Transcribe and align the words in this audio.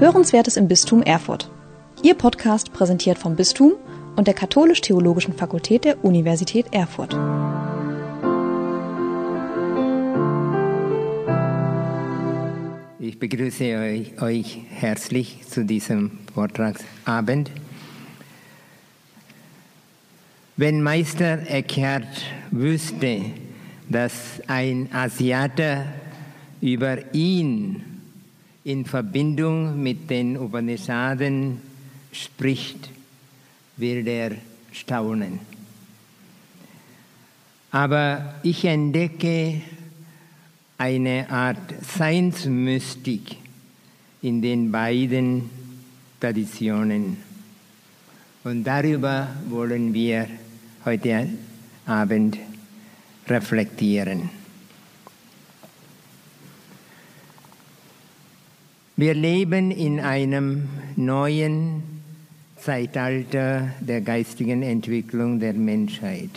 Hörenswertes 0.00 0.56
im 0.56 0.68
Bistum 0.68 1.02
Erfurt. 1.02 1.50
Ihr 2.04 2.14
Podcast 2.14 2.72
präsentiert 2.72 3.18
vom 3.18 3.34
Bistum 3.34 3.72
und 4.14 4.28
der 4.28 4.34
Katholisch-Theologischen 4.34 5.34
Fakultät 5.34 5.84
der 5.84 6.04
Universität 6.04 6.66
Erfurt. 6.70 7.14
Ich 13.00 13.18
begrüße 13.18 13.64
euch, 13.76 14.22
euch 14.22 14.60
herzlich 14.70 15.40
zu 15.48 15.64
diesem 15.64 16.20
Vortragsabend. 16.32 17.50
Wenn 20.56 20.80
Meister 20.80 21.40
Eckhart 21.50 22.22
wüsste, 22.52 23.22
dass 23.88 24.40
ein 24.46 24.90
Asiate 24.92 25.86
über 26.60 27.12
ihn 27.12 27.97
in 28.68 28.84
Verbindung 28.84 29.82
mit 29.82 30.10
den 30.10 30.36
Upanishaden 30.36 31.62
spricht, 32.12 32.90
wird 33.78 34.06
er 34.06 34.32
staunen. 34.72 35.40
Aber 37.70 38.34
ich 38.42 38.66
entdecke 38.66 39.62
eine 40.76 41.30
Art 41.30 41.82
Seinsmystik 41.82 43.36
in 44.20 44.42
den 44.42 44.70
beiden 44.70 45.48
Traditionen. 46.20 47.16
Und 48.44 48.64
darüber 48.64 49.28
wollen 49.48 49.94
wir 49.94 50.28
heute 50.84 51.26
Abend 51.86 52.36
reflektieren. 53.28 54.37
Wir 58.98 59.14
leben 59.14 59.70
in 59.70 60.00
einem 60.00 60.68
neuen 60.96 61.84
Zeitalter 62.56 63.70
der 63.78 64.00
geistigen 64.00 64.64
Entwicklung 64.64 65.38
der 65.38 65.52
Menschheit. 65.52 66.30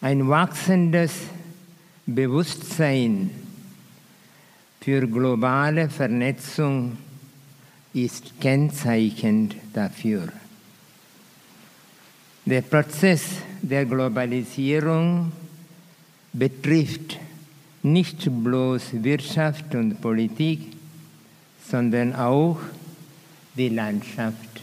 Ein 0.00 0.28
wachsendes 0.28 1.12
Bewusstsein 2.06 3.30
für 4.80 5.06
globale 5.06 5.88
Vernetzung 5.88 6.98
ist 7.94 8.40
kennzeichnend 8.40 9.54
dafür. 9.72 10.26
Der 12.46 12.62
Prozess 12.62 13.26
der 13.62 13.84
Globalisierung 13.84 15.30
betrifft 16.32 17.20
nicht 17.82 18.28
bloß 18.44 19.02
Wirtschaft 19.02 19.74
und 19.74 20.00
Politik, 20.00 20.60
sondern 21.68 22.14
auch 22.14 22.58
die 23.56 23.68
Landschaft 23.68 24.62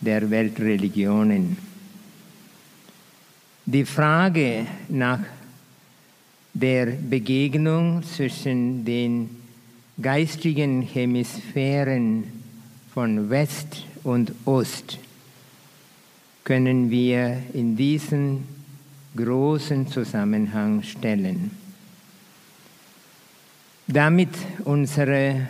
der 0.00 0.30
Weltreligionen. 0.30 1.56
Die 3.66 3.84
Frage 3.84 4.66
nach 4.88 5.20
der 6.54 6.86
Begegnung 6.86 8.02
zwischen 8.02 8.84
den 8.84 9.30
geistigen 10.00 10.82
Hemisphären 10.82 12.24
von 12.92 13.30
West 13.30 13.84
und 14.02 14.32
Ost 14.44 14.98
können 16.44 16.90
wir 16.90 17.42
in 17.54 17.76
diesen 17.76 18.44
großen 19.16 19.86
Zusammenhang 19.86 20.82
stellen. 20.82 21.61
Damit 23.88 24.30
unsere 24.64 25.48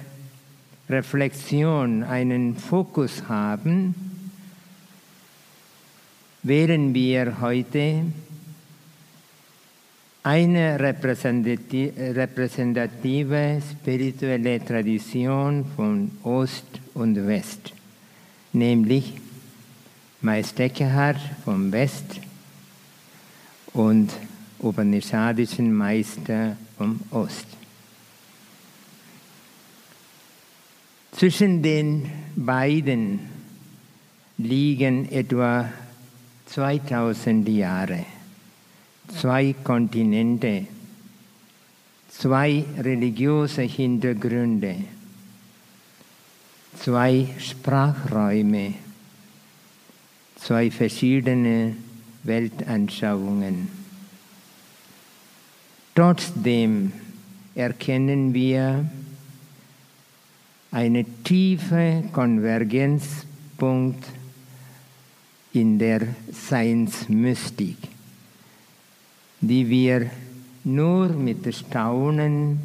Reflexion 0.89 2.03
einen 2.03 2.57
Fokus 2.57 3.29
haben, 3.29 3.95
wählen 6.43 6.95
wir 6.95 7.41
heute 7.41 8.07
eine 10.23 10.81
repräsentative 10.81 13.61
spirituelle 13.71 14.65
Tradition 14.65 15.67
von 15.77 16.11
Ost 16.23 16.65
und 16.95 17.27
West, 17.27 17.75
nämlich 18.53 19.15
Meister 20.21 20.65
Eckhart 20.65 21.21
vom 21.45 21.73
West 21.73 22.21
und 23.73 24.13
Upanishadischen 24.61 25.73
Meister 25.73 26.57
vom 26.79 27.01
Ost. 27.11 27.62
Zwischen 31.13 31.63
den 31.63 32.11
beiden 32.35 33.21
liegen 34.39 35.11
etwa 35.13 35.71
2000 36.47 37.49
Jahre. 37.49 38.05
Zwei 39.09 39.55
Kontinente, 39.63 40.67
zwei 42.09 42.65
religiöse 42.79 43.63
Hintergründe, 43.63 44.77
zwei 46.79 47.29
Sprachräume, 47.39 48.75
zwei 50.37 50.71
verschiedene 50.71 51.77
Weltanschauungen. 52.23 53.69
Trotzdem 55.95 56.93
erkennen 57.55 58.33
wir 58.33 58.91
eine 60.73 61.05
tiefe 61.23 62.03
Konvergenzpunkt 62.13 64.05
in 65.53 65.79
der 65.79 66.09
Seinsmystik 66.33 67.77
die 69.43 69.69
wir 69.69 70.09
nur 70.63 71.09
mit 71.09 71.53
Staunen 71.53 72.61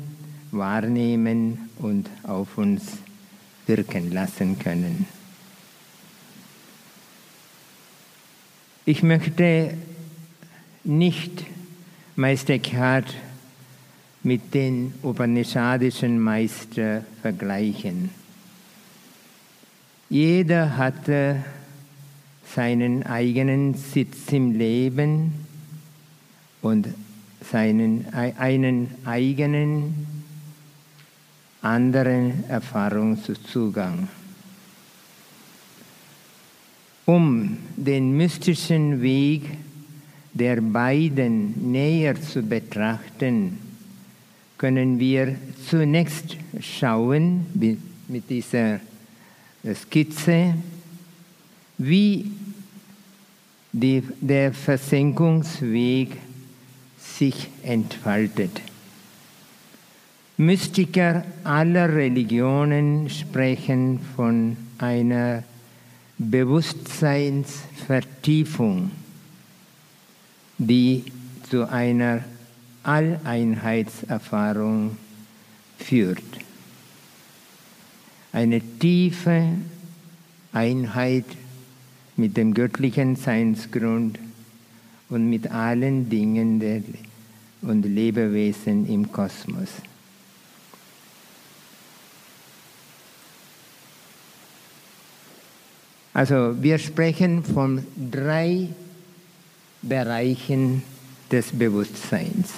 wahrnehmen 0.52 1.70
und 1.80 2.08
auf 2.24 2.58
uns 2.58 2.84
wirken 3.66 4.12
lassen 4.14 4.58
können. 4.60 5.08
Ich 8.86 9.04
möchte 9.04 9.74
nicht 10.84 11.44
Meister 12.16 12.54
Eckhart 12.54 13.14
mit 14.24 14.54
den 14.54 14.94
Upanishadischen 15.04 16.20
Meister 16.20 17.04
vergleichen. 17.22 18.10
Jeder 20.10 20.78
hatte 20.78 21.44
seinen 22.56 23.04
eigenen 23.04 23.74
Sitz 23.74 24.32
im 24.32 24.58
Leben 24.58 25.46
und 26.62 26.88
seinen, 27.42 28.06
einen 28.14 28.90
eigenen 29.06 30.08
anderen 31.62 32.46
Erfahrungszugang. 32.50 34.08
Um 37.06 37.58
den 37.76 38.16
mystischen 38.18 39.02
Weg 39.02 39.44
der 40.34 40.62
beiden 40.62 41.72
näher 41.72 42.20
zu 42.22 42.42
betrachten, 42.44 43.67
können 44.58 45.00
wir 45.00 45.36
zunächst 45.70 46.36
schauen 46.60 47.46
mit 48.08 48.30
dieser 48.30 48.80
Skizze, 49.76 50.56
wie 51.78 52.32
die, 53.72 54.04
der 54.22 54.54
Versenkungsweg 54.54 56.18
sich 56.98 57.50
entfaltet. 57.64 58.62
Mystiker 60.38 61.24
aller 61.44 61.94
Religionen 61.94 63.10
sprechen 63.10 64.00
von 64.16 64.56
einer 64.78 65.44
Bewusstseinsvertiefung, 66.18 68.92
die 70.58 71.04
zu 71.50 71.70
einer 71.70 72.24
Alleinheitserfahrung 72.88 74.98
führt. 75.78 76.24
Eine 78.32 78.62
tiefe 78.62 79.50
Einheit 80.54 81.26
mit 82.16 82.38
dem 82.38 82.54
göttlichen 82.54 83.18
Seinsgrund 83.18 84.20
und 85.10 85.30
mit 85.30 85.52
allen 85.52 86.10
Dingen 86.10 86.60
der, 86.60 86.82
und 87.62 87.84
Lebewesen 87.84 88.88
im 88.88 89.12
Kosmos. 89.12 89.70
Also 96.14 96.56
wir 96.62 96.80
sprechen 96.80 97.44
von 97.44 97.86
drei 98.12 98.70
Bereichen 99.82 100.84
des 101.30 101.52
Bewusstseins. 101.52 102.54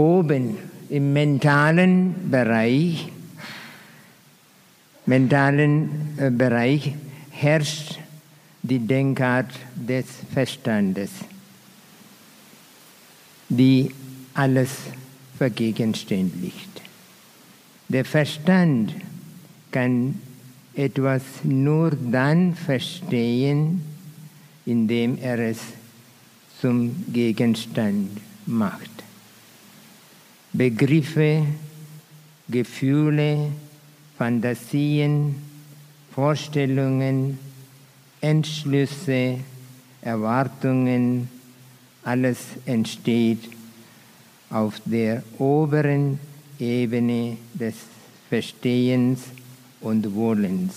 Oben 0.00 0.56
im 0.88 1.12
mentalen 1.12 2.30
Bereich, 2.30 3.12
mentalen 5.04 6.16
äh, 6.16 6.30
Bereich 6.30 6.94
herrscht 7.30 7.98
die 8.62 8.78
Denkart 8.78 9.52
des 9.74 10.06
Verstandes, 10.32 11.10
die 13.50 13.90
alles 14.32 14.70
vergegenständlicht. 15.36 16.80
Der 17.88 18.06
Verstand 18.06 18.94
kann 19.70 20.18
etwas 20.74 21.22
nur 21.42 21.90
dann 21.90 22.54
verstehen, 22.54 23.82
indem 24.64 25.18
er 25.18 25.38
es 25.40 25.58
zum 26.58 27.04
Gegenstand 27.12 28.18
macht. 28.46 28.89
Begriffe, 30.52 31.46
Gefühle, 32.48 33.52
Fantasien, 34.18 35.36
Vorstellungen, 36.12 37.38
Entschlüsse, 38.20 39.38
Erwartungen, 40.02 41.28
alles 42.02 42.38
entsteht 42.66 43.48
auf 44.50 44.80
der 44.84 45.22
oberen 45.38 46.18
Ebene 46.58 47.36
des 47.54 47.74
Verstehens 48.28 49.22
und 49.80 50.14
Wohlens. 50.14 50.74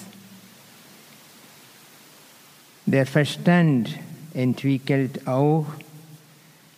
Der 2.85 3.05
Verstand 3.05 3.89
entwickelt 4.33 5.27
auch 5.27 5.65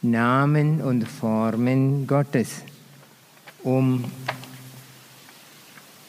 Namen 0.01 0.81
und 0.81 1.07
Formen 1.07 2.05
Gottes, 2.05 2.61
um 3.65 4.05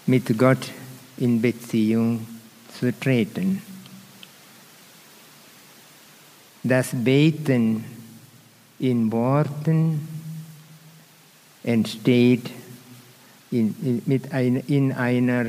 mit 0.04 0.38
Gott 0.38 0.70
in 1.16 1.42
Beziehung 1.42 2.24
zu 2.78 2.96
treten. 3.00 3.62
Das 6.62 6.90
Beten 6.92 7.82
in 8.78 9.10
Worten 9.10 10.06
entsteht 11.64 12.50
in, 13.50 13.74
in, 13.82 14.02
mit 14.04 14.32
ein, 14.32 14.56
in 14.56 14.92
einer 14.92 15.46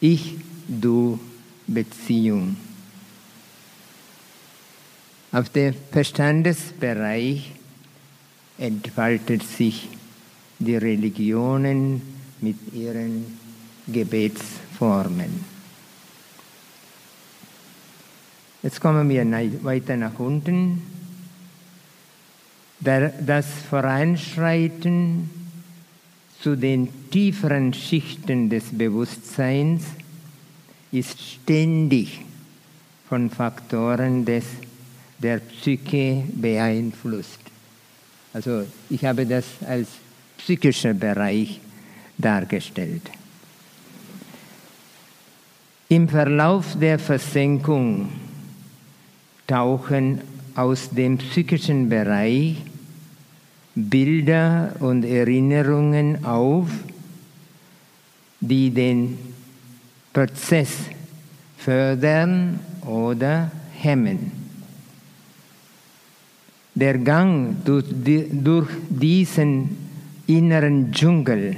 Ich-Du-Beziehung. 0.00 2.56
Auf 5.32 5.48
dem 5.50 5.74
Verstandesbereich 5.90 7.50
entfaltet 8.56 9.42
sich 9.42 9.88
die 10.58 10.76
Religionen 10.76 12.02
mit 12.40 12.56
ihren 12.72 13.38
Gebetsformen. 13.86 15.58
Jetzt 18.62 18.80
kommen 18.80 19.08
wir 19.08 19.24
weiter 19.62 19.96
nach 19.96 20.18
unten. 20.18 20.82
Das 22.80 23.46
Voranschreiten 23.70 25.30
zu 26.40 26.56
den 26.56 26.88
tieferen 27.10 27.72
Schichten 27.72 28.50
des 28.50 28.64
Bewusstseins 28.72 29.84
ist 30.92 31.20
ständig 31.20 32.20
von 33.08 33.30
Faktoren 33.30 34.24
des, 34.24 34.44
der 35.18 35.38
Psyche 35.38 36.24
beeinflusst. 36.34 37.40
Also 38.32 38.64
ich 38.90 39.04
habe 39.04 39.26
das 39.26 39.44
als 39.66 39.88
psychischer 40.38 40.94
Bereich 40.94 41.60
dargestellt. 42.16 43.02
Im 45.88 46.08
Verlauf 46.08 46.78
der 46.78 46.98
Versenkung 46.98 48.08
tauchen 49.46 50.20
aus 50.54 50.90
dem 50.90 51.18
psychischen 51.18 51.88
Bereich 51.88 52.56
Bilder 53.74 54.74
und 54.80 55.04
Erinnerungen 55.04 56.24
auf, 56.24 56.68
die 58.40 58.70
den 58.70 59.18
Prozess 60.12 60.70
fördern 61.56 62.58
oder 62.84 63.50
hemmen. 63.80 64.32
Der 66.74 66.98
Gang 66.98 67.64
durch 67.64 68.66
diesen 68.88 69.87
inneren 70.28 70.92
Dschungel 70.92 71.56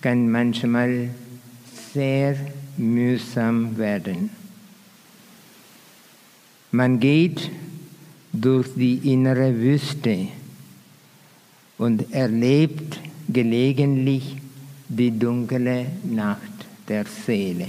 kann 0.00 0.30
manchmal 0.30 1.10
sehr 1.92 2.36
mühsam 2.78 3.76
werden. 3.76 4.30
Man 6.70 6.98
geht 7.00 7.50
durch 8.32 8.68
die 8.74 9.12
innere 9.12 9.54
Wüste 9.54 10.28
und 11.76 12.12
erlebt 12.12 12.98
gelegentlich 13.28 14.36
die 14.88 15.10
dunkle 15.10 15.86
Nacht 16.04 16.40
der 16.88 17.04
Seele. 17.04 17.68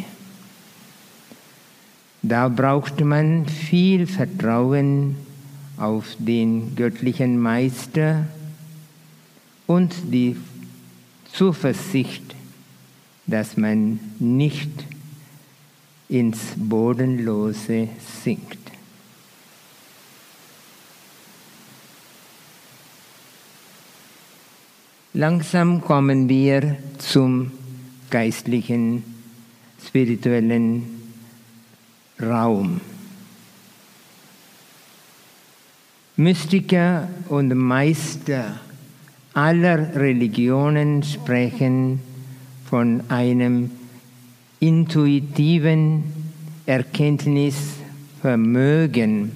Da 2.22 2.48
braucht 2.48 3.02
man 3.02 3.46
viel 3.46 4.08
Vertrauen 4.08 5.18
auf 5.78 6.16
den 6.18 6.76
göttlichen 6.78 7.38
Meister 7.38 8.26
und 9.70 9.94
die 10.12 10.36
Zuversicht, 11.32 12.36
dass 13.28 13.56
man 13.56 14.00
nicht 14.18 14.72
ins 16.08 16.40
Bodenlose 16.56 17.90
sinkt. 18.24 18.58
Langsam 25.14 25.82
kommen 25.82 26.28
wir 26.28 26.78
zum 26.98 27.52
geistlichen, 28.10 29.04
spirituellen 29.86 31.14
Raum. 32.20 32.82
Mystiker 36.16 37.08
und 37.28 37.54
Meister 37.54 38.60
aller 39.34 39.96
Religionen 39.96 41.04
sprechen 41.04 42.02
von 42.66 43.04
einem 43.10 43.72
intuitiven 44.60 46.04
Erkenntnisvermögen, 46.66 49.32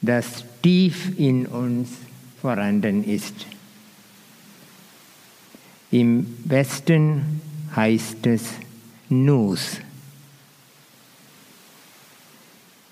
das 0.00 0.44
tief 0.62 1.18
in 1.18 1.44
uns 1.46 1.90
vorhanden 2.40 3.04
ist. 3.04 3.34
Im 5.90 6.38
Westen 6.44 7.42
heißt 7.76 8.26
es 8.26 8.54
Nus. 9.08 9.80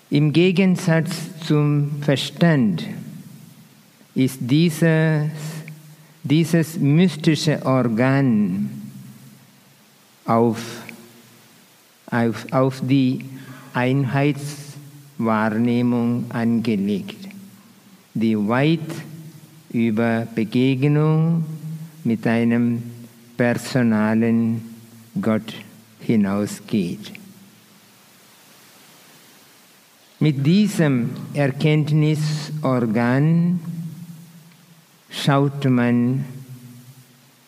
Im 0.09 0.31
Gegensatz 0.31 1.09
zum 1.45 2.01
Verstand 2.01 2.85
ist 4.15 4.39
dieses, 4.41 5.29
dieses 6.23 6.77
mystische 6.77 7.63
Organ 7.65 8.69
auf, 10.25 10.83
auf, 12.07 12.45
auf 12.51 12.81
die 12.81 13.23
Einheitswahrnehmung 13.73 16.25
angelegt, 16.29 17.27
die 18.13 18.37
weit 18.37 18.79
über 19.71 20.27
Begegnung 20.35 21.45
mit 22.03 22.27
einem 22.27 22.83
personalen 23.35 24.61
Gott 25.19 25.55
hinausgeht. 25.99 27.11
Mit 30.19 30.45
diesem 30.45 31.09
Erkenntnisorgan 31.33 33.59
schaut 35.13 35.63
man 35.65 36.25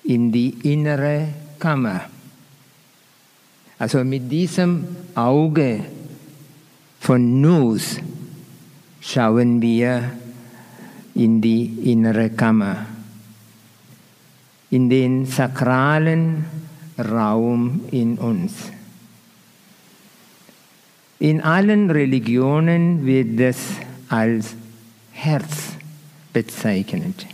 in 0.05 0.31
die 0.31 0.55
innere 0.63 1.27
Kammer. 1.60 2.01
Also 3.77 4.03
mit 4.03 4.31
diesem 4.31 4.86
Auge 5.15 5.84
von 7.00 7.41
Nus 7.41 7.98
schauen 9.01 9.62
wir 9.62 10.12
in 11.15 11.41
die 11.41 11.91
innere 11.91 12.29
Kammer 12.29 12.86
in 14.69 14.89
den 14.89 15.25
sakralen 15.25 16.45
Raum 16.98 17.81
in 17.91 18.17
uns. 18.17 18.53
In 21.19 21.41
allen 21.41 21.89
Religionen 21.89 23.05
wird 23.05 23.39
es 23.39 23.57
als 24.10 24.55
Herz 25.12 25.74
bezeichnet. 26.34 27.25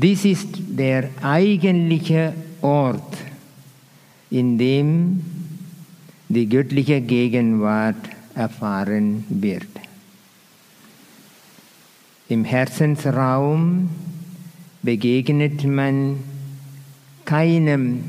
Dies 0.00 0.24
ist 0.24 0.48
der 0.78 1.10
eigentliche 1.22 2.32
Ort, 2.62 3.16
in 4.30 4.56
dem 4.56 5.24
die 6.28 6.48
göttliche 6.48 7.00
Gegenwart 7.00 7.96
erfahren 8.36 9.24
wird. 9.28 9.66
Im 12.28 12.44
Herzensraum 12.44 13.88
begegnet 14.82 15.64
man 15.64 16.18
keinem 17.24 18.04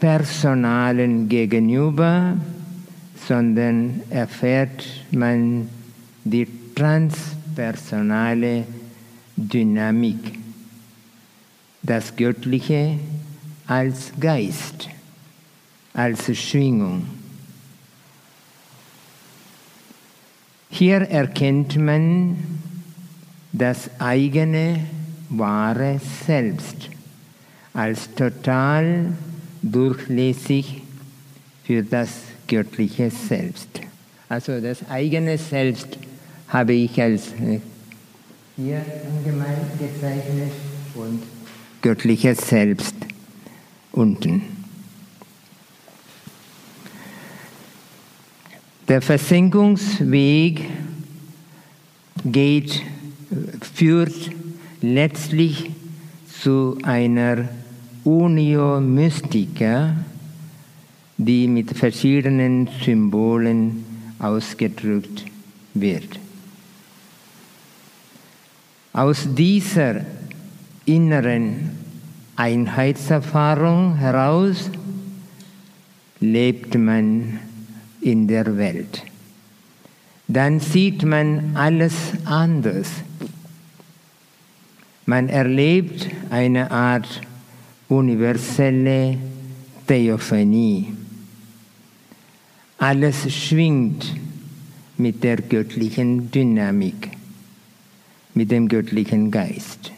personalen 0.00 1.28
Gegenüber, 1.28 2.36
sondern 3.28 4.00
erfährt 4.10 4.84
man 5.12 5.68
die 6.24 6.48
transpersonale 6.74 8.64
Dynamik, 9.36 10.41
das 11.82 12.14
Göttliche 12.16 12.98
als 13.66 14.12
Geist, 14.18 14.88
als 15.94 16.36
Schwingung. 16.36 17.06
Hier 20.70 21.02
erkennt 21.02 21.76
man 21.76 22.36
das 23.52 23.90
eigene 23.98 24.80
wahre 25.28 26.00
Selbst 26.26 26.88
als 27.74 28.14
total 28.14 29.12
durchlässig 29.62 30.82
für 31.64 31.82
das 31.82 32.10
göttliche 32.46 33.10
Selbst. 33.10 33.68
Also 34.28 34.60
das 34.60 34.88
eigene 34.88 35.38
Selbst 35.38 35.98
habe 36.48 36.72
ich 36.72 37.00
als 37.00 37.28
äh, 37.32 37.60
hier 38.56 38.82
allgemein 39.16 39.56
gezeichnet 39.78 40.52
und 40.94 41.22
göttliches 41.82 42.48
Selbst 42.48 42.94
unten. 43.90 44.42
Der 48.88 49.02
Versenkungsweg 49.02 50.62
geht, 52.24 52.82
führt 53.74 54.30
letztlich 54.80 55.70
zu 56.42 56.78
einer 56.82 57.48
Unio 58.04 58.80
Mystica, 58.80 59.96
die 61.16 61.46
mit 61.46 61.76
verschiedenen 61.76 62.68
Symbolen 62.84 63.84
ausgedrückt 64.18 65.24
wird. 65.74 66.18
Aus 68.92 69.26
dieser 69.34 70.04
inneren 70.84 71.70
Einheitserfahrung 72.36 73.96
heraus 73.96 74.70
lebt 76.20 76.76
man 76.76 77.38
in 78.00 78.26
der 78.26 78.56
Welt. 78.56 79.04
Dann 80.28 80.60
sieht 80.60 81.04
man 81.04 81.56
alles 81.56 81.94
anders. 82.24 82.88
Man 85.04 85.28
erlebt 85.28 86.08
eine 86.30 86.70
Art 86.70 87.20
universelle 87.88 89.18
Theophanie. 89.86 90.94
Alles 92.78 93.32
schwingt 93.32 94.16
mit 94.96 95.22
der 95.22 95.36
göttlichen 95.36 96.30
Dynamik, 96.30 97.10
mit 98.34 98.50
dem 98.50 98.68
göttlichen 98.68 99.30
Geist. 99.30 99.91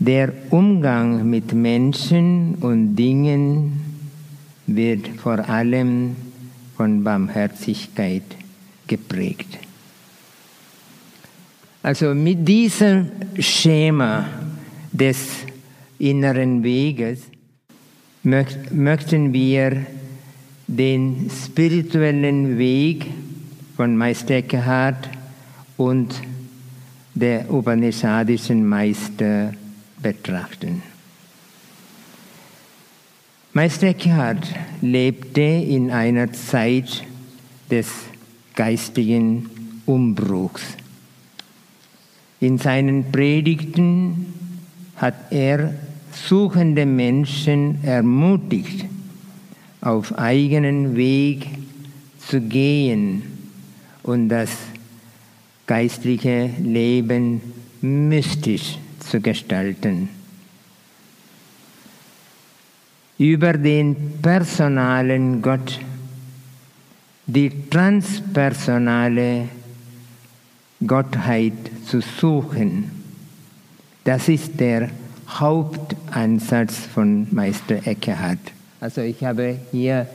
Der 0.00 0.32
Umgang 0.50 1.28
mit 1.28 1.52
Menschen 1.52 2.54
und 2.60 2.94
Dingen 2.94 3.80
wird 4.68 5.08
vor 5.08 5.48
allem 5.48 6.14
von 6.76 7.02
Barmherzigkeit 7.02 8.22
geprägt. 8.86 9.58
Also 11.82 12.14
mit 12.14 12.46
diesem 12.46 13.10
Schema 13.40 14.26
des 14.92 15.44
inneren 15.98 16.62
Weges 16.62 17.22
möchten 18.22 19.32
wir 19.32 19.84
den 20.68 21.28
spirituellen 21.28 22.56
Weg 22.56 23.06
von 23.76 23.96
Meister 23.96 24.34
Eckhart 24.34 25.08
und 25.76 26.14
der 27.14 27.52
Upanishadischen 27.52 28.64
Meister 28.64 29.54
betrachten. 30.02 30.82
Meister 33.52 33.88
Eckhart 33.88 34.46
lebte 34.80 35.40
in 35.40 35.90
einer 35.90 36.32
Zeit 36.32 37.04
des 37.70 37.88
geistigen 38.54 39.50
Umbruchs. 39.86 40.62
In 42.40 42.58
seinen 42.58 43.10
Predigten 43.10 44.34
hat 44.96 45.32
er 45.32 45.74
suchende 46.12 46.86
Menschen 46.86 47.82
ermutigt, 47.82 48.84
auf 49.80 50.16
eigenen 50.18 50.96
Weg 50.96 51.48
zu 52.18 52.40
gehen 52.40 53.22
und 54.02 54.28
das 54.28 54.50
geistliche 55.66 56.50
Leben 56.62 57.40
mystisch 57.80 58.78
zu 59.00 59.20
gestalten. 59.20 60.08
Über 63.18 63.52
den 63.52 64.20
personalen 64.22 65.42
Gott, 65.42 65.80
die 67.26 67.68
transpersonale 67.68 69.48
Gottheit 70.86 71.54
zu 71.84 72.00
suchen, 72.00 72.90
das 74.04 74.28
ist 74.28 74.58
der 74.60 74.90
Hauptansatz 75.28 76.76
von 76.76 77.26
Meister 77.30 77.86
Eckhart. 77.86 78.38
Also 78.80 79.00
ich 79.02 79.22
habe 79.24 79.58
hier 79.72 80.06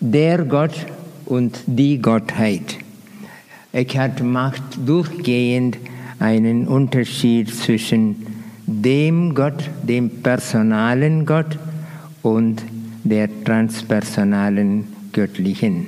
der 0.00 0.44
Gott 0.44 0.86
und 1.26 1.58
die 1.66 2.00
Gottheit. 2.00 2.78
Eckhart 3.72 4.22
macht 4.22 4.62
durchgehend 4.86 5.76
einen 6.18 6.66
Unterschied 6.66 7.54
zwischen 7.54 8.26
dem 8.66 9.34
Gott, 9.34 9.70
dem 9.82 10.22
personalen 10.22 11.24
Gott 11.24 11.58
und 12.22 12.62
der 13.04 13.28
transpersonalen 13.44 14.84
göttlichen. 15.12 15.86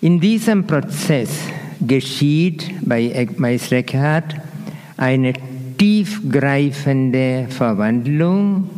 In 0.00 0.20
diesem 0.20 0.66
Prozess 0.66 1.30
geschieht 1.80 2.70
bei 2.82 3.28
Meister 3.38 3.76
Eckhart 3.76 4.36
eine 4.96 5.32
tiefgreifende 5.78 7.46
Verwandlung, 7.48 8.68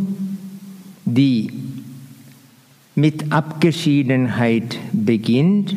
die 1.05 1.51
mit 2.95 3.31
Abgeschiedenheit 3.31 4.79
beginnt 4.93 5.75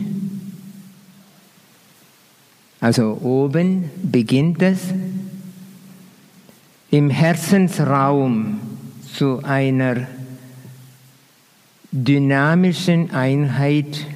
also 2.82 3.20
oben 3.22 3.92
beginnt 4.02 4.62
es 4.64 4.80
im 6.90 7.12
Herzensraum 7.12 8.60
zu 9.14 9.42
einer 9.44 10.08
dynamischen 11.92 13.12
Einheit 13.12 14.08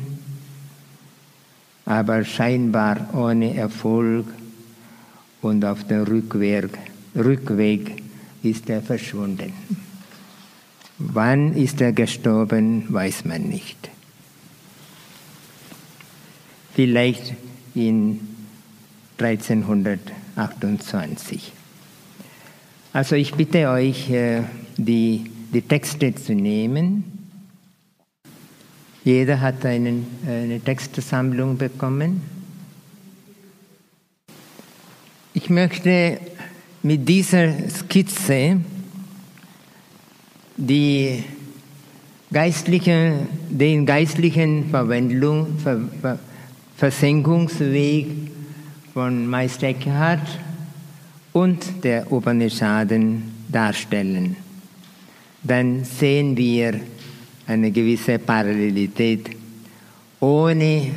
aber 1.86 2.26
scheinbar 2.26 3.14
ohne 3.14 3.56
Erfolg 3.56 4.26
und 5.42 5.64
auf 5.64 5.86
dem 5.86 6.04
Rückweg, 6.04 6.72
Rückweg 7.16 8.04
ist 8.42 8.70
er 8.70 8.82
verschwunden. 8.82 9.54
Wann 10.98 11.54
ist 11.54 11.80
er 11.82 11.94
gestorben, 11.94 12.86
weiß 12.90 13.26
man 13.26 13.44
nicht. 13.44 13.90
Vielleicht 16.74 17.36
in 17.76 18.20
1328. 20.38 21.52
Also 22.94 23.16
ich 23.16 23.34
bitte 23.34 23.70
euch, 23.70 24.10
äh, 24.12 24.44
die, 24.78 25.32
die 25.54 25.62
Texte 25.62 26.14
zu 26.14 26.34
nehmen. 26.34 27.04
Jeder 29.04 29.42
hat 29.42 29.66
einen, 29.66 30.06
eine 30.28 30.60
Textsammlung 30.60 31.58
bekommen. 31.58 32.22
Ich 35.34 35.50
möchte 35.50 36.20
mit 36.84 37.08
dieser 37.08 37.70
Skizze 37.70 38.60
die 40.58 41.24
geistliche, 42.32 43.20
den 43.50 43.86
geistlichen 43.86 44.70
Verwendung, 44.70 45.58
Ver, 45.60 45.82
Ver, 46.02 46.20
Versenkungsweg 46.76 48.08
von 48.98 49.28
Meister 49.28 49.68
Eckhart 49.68 50.28
und 51.32 51.84
der 51.84 52.12
Upanishaden 52.12 53.32
darstellen. 53.48 54.36
Dann 55.44 55.84
sehen 55.84 56.36
wir 56.36 56.80
eine 57.46 57.70
gewisse 57.70 58.18
Parallelität, 58.18 59.30
ohne 60.20 60.90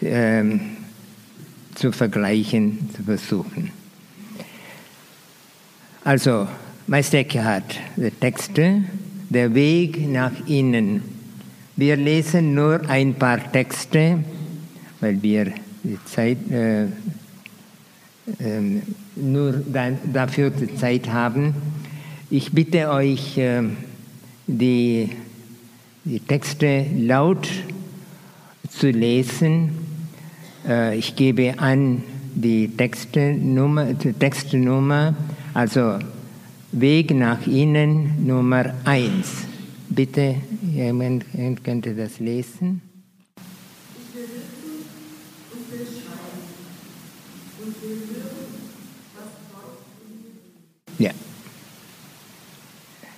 ähm, 0.00 0.60
zu 1.74 1.92
vergleichen, 1.92 2.88
zu 2.96 3.02
versuchen. 3.02 3.70
Also, 6.04 6.48
Meister 6.86 7.18
Eckhart, 7.18 7.78
die 7.96 8.10
Texte, 8.12 8.82
der 9.28 9.54
Weg 9.54 10.08
nach 10.08 10.32
innen. 10.46 11.02
Wir 11.76 11.96
lesen 11.96 12.54
nur 12.54 12.80
ein 12.88 13.12
paar 13.12 13.52
Texte, 13.52 14.24
weil 15.00 15.22
wir 15.22 15.52
die 15.86 15.98
Zeit, 16.04 16.38
äh, 16.50 16.84
äh, 16.84 16.88
nur 19.14 19.52
dann, 19.52 19.98
dafür 20.12 20.50
die 20.50 20.74
Zeit 20.74 21.08
haben. 21.08 21.54
Ich 22.28 22.52
bitte 22.52 22.90
euch, 22.90 23.38
äh, 23.38 23.62
die, 24.46 25.10
die 26.04 26.20
Texte 26.20 26.86
laut 26.96 27.48
zu 28.68 28.90
lesen. 28.90 29.70
Äh, 30.66 30.98
ich 30.98 31.14
gebe 31.14 31.58
an 31.58 32.02
die 32.34 32.68
Textnummer, 32.68 33.94
die 33.94 34.12
Textnummer 34.12 35.14
also 35.54 35.98
Weg 36.72 37.14
nach 37.14 37.46
innen 37.46 38.26
Nummer 38.26 38.74
1. 38.84 39.46
Bitte, 39.88 40.34
jemand 40.74 41.24
könnte 41.64 41.94
das 41.94 42.18
lesen. 42.18 42.82
Ja. 50.98 51.10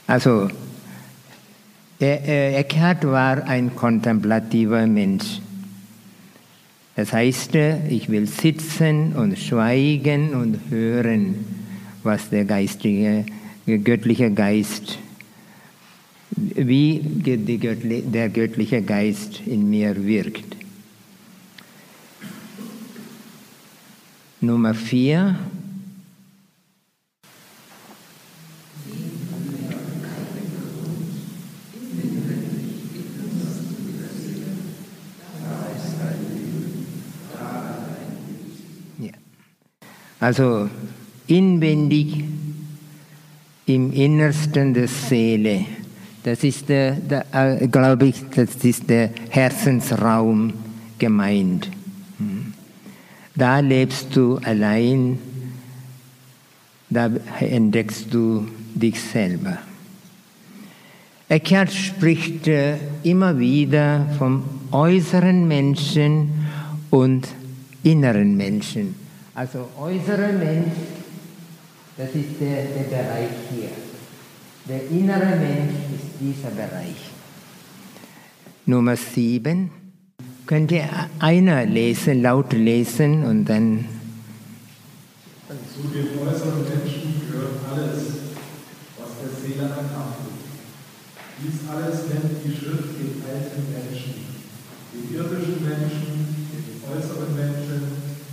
Also, 0.07 0.49
Eckhart 1.99 3.05
war 3.05 3.45
ein 3.45 3.75
kontemplativer 3.75 4.87
Mensch. 4.87 5.41
Das 6.97 7.13
heißt, 7.13 7.55
ich 7.89 8.09
will 8.09 8.27
sitzen 8.27 9.15
und 9.15 9.39
schweigen 9.39 10.35
und 10.35 10.59
hören, 10.71 11.45
was 12.03 12.31
der 12.31 12.45
geistige 12.45 13.27
göttliche 13.67 14.31
Geist, 14.31 14.99
wie 16.31 17.01
der 17.01 18.31
göttliche 18.31 18.83
Geist 18.83 19.41
in 19.47 19.69
mir 19.69 20.07
wirkt. 20.07 20.57
Nummer 24.41 24.75
vier. 24.75 25.39
Also 40.21 40.69
inwendig 41.27 42.25
im 43.67 43.93
Innersten 43.93 44.75
der 44.75 44.89
Seele. 44.89 45.65
Das 46.25 46.43
ist 46.43 46.69
der, 46.69 46.93
der 46.93 47.25
äh, 47.33 47.69
glaube 47.69 48.07
ich, 48.07 48.25
das 48.35 48.57
ist 48.65 48.89
der 48.91 49.11
Herzensraum 49.31 50.53
gemeint. 50.99 51.69
Hm. 52.19 52.53
Da 53.35 53.61
lebst 53.61 54.17
du 54.17 54.39
allein, 54.39 55.19
da 56.91 57.11
entdeckst 57.39 58.13
du 58.13 58.49
dich 58.75 59.01
selber. 59.01 59.59
Eckhart 61.29 61.73
spricht 61.73 62.49
äh, 62.49 62.77
immer 63.03 63.39
wieder 63.39 64.07
vom 64.19 64.43
äußeren 64.73 65.47
Menschen 65.47 66.31
und 66.91 67.29
inneren 67.85 68.37
Menschen. 68.37 69.08
Also 69.39 69.69
äußerer 69.79 70.33
Mensch 70.33 70.75
das 71.99 72.11
ist 72.15 72.41
der, 72.41 72.65
der 72.65 72.85
Bereich 72.85 73.35
hier. 73.51 73.71
Der 74.69 74.89
innere 74.89 75.35
Mensch 75.35 75.75
ist 75.97 76.11
dieser 76.21 76.51
Bereich. 76.51 77.11
Nummer 78.67 78.97
sieben. 78.97 79.71
Könnt 80.47 80.71
ihr 80.71 80.89
einer 81.19 81.67
lesen, 81.67 82.23
laut 82.23 82.53
lesen 82.53 83.25
und 83.25 83.47
dann. 83.47 83.85
Zu 85.75 85.89
dem 85.89 86.07
äußeren 86.23 86.63
Menschen 86.63 87.23
gehört 87.31 87.59
alles, 87.69 87.99
was 88.97 89.11
der 89.19 89.33
Seele 89.43 89.65
Amt 89.65 90.19
Dies 91.43 91.69
alles 91.69 92.09
nennt 92.11 92.45
die 92.45 92.51
Schrift 92.51 92.95
den 92.99 93.23
alten 93.27 93.63
Menschen, 93.75 94.15
den 94.93 95.15
irdischen 95.15 95.65
Menschen, 95.67 96.37
den 96.51 96.79
äußeren 96.87 97.35
Menschen, 97.35 97.81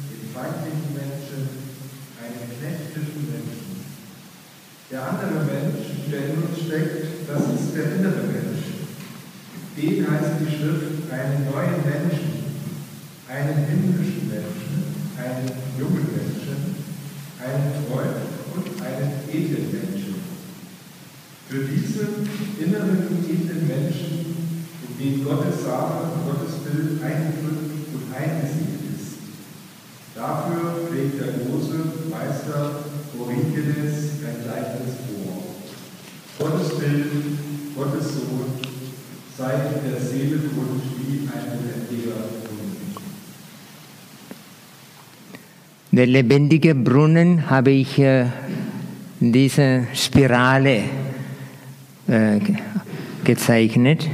den 0.09 0.29
feindlichen 0.33 0.93
Menschen, 0.93 1.65
einen 2.21 2.49
knechtischen 2.57 3.31
Menschen. 3.31 3.85
Der 4.91 5.01
andere 5.01 5.45
Mensch, 5.45 6.05
der 6.11 6.29
in 6.29 6.43
uns 6.43 6.61
steckt, 6.61 7.27
das 7.27 7.41
ist 7.57 7.73
der 7.75 7.95
innere 7.97 8.21
Mensch. 8.29 8.85
Den 9.75 10.05
heißt 10.05 10.37
die 10.39 10.45
Schrift 10.45 11.09
einen 11.09 11.49
neuen 11.49 11.81
Menschen, 11.81 12.53
einen 13.25 13.65
himmlischen 13.65 14.29
Menschen, 14.29 15.09
einen 15.17 15.49
jungen 15.79 16.05
Menschen, 16.13 16.85
einen 17.41 17.73
Freund 17.89 18.29
und 18.53 18.81
einen 18.85 19.25
edlen 19.27 19.73
Menschen. 19.73 20.15
Für 21.49 21.65
diesen 21.65 22.29
inneren 22.61 23.25
edlen 23.25 23.67
Menschen, 23.67 24.37
in 24.85 24.93
dem 25.01 25.25
Gottes 25.25 25.63
Same 25.63 26.13
und 26.13 26.29
Gottes 26.29 26.61
Bild 26.61 27.01
eingedrückt 27.01 27.89
und 27.89 28.13
eingesiegt 28.13 28.85
ist. 28.93 29.17
Dafür 30.13 30.85
pflegt 30.87 31.19
der 31.19 31.41
große 31.41 32.05
Meister 32.11 32.85
Origenes 33.19 34.15
ein 34.27 34.43
Gleichnis 34.43 34.95
vor. 35.07 35.43
Gottes 36.37 36.77
Bild, 36.79 37.11
Gottes 37.75 38.13
Sohn, 38.15 38.59
sei 39.37 39.53
in 39.53 39.91
der 45.95 46.07
lebendige 46.07 46.75
Brunnen 46.75 47.49
habe 47.49 47.71
ich 47.71 47.97
äh, 47.97 48.27
in 49.21 49.31
dieser 49.31 49.83
Spirale 49.95 50.83
äh, 52.07 52.39
gezeichnet. 53.23 54.07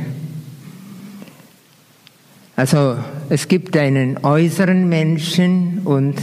Also 2.55 2.97
es 3.29 3.47
gibt 3.47 3.75
einen 3.75 4.23
äußeren 4.23 4.87
Menschen 4.87 5.79
und 5.79 6.15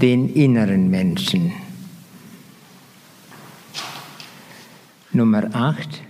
den 0.00 0.32
inneren 0.32 0.88
Menschen. 0.88 1.52
Nummer 5.12 5.44
8. 5.52 6.02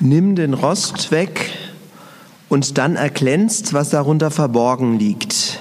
Nimm 0.00 0.36
den 0.36 0.54
Rost 0.54 1.10
weg 1.10 1.50
und 2.52 2.76
dann 2.76 2.96
erglänzt, 2.96 3.72
was 3.72 3.88
darunter 3.88 4.30
verborgen 4.30 4.98
liegt. 4.98 5.58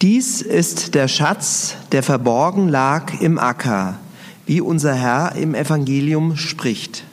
Dies 0.00 0.40
ist 0.40 0.94
der 0.94 1.06
Schatz, 1.06 1.76
der 1.92 2.02
verborgen 2.02 2.70
lag 2.70 3.20
im 3.20 3.38
Acker, 3.38 3.98
wie 4.46 4.62
unser 4.62 4.94
Herr 4.94 5.36
im 5.36 5.54
Evangelium 5.54 6.34
spricht. 6.38 7.04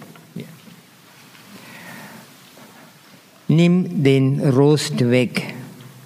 Nimm 3.49 4.01
den 4.01 4.39
Rost 4.39 5.01
weg. 5.01 5.53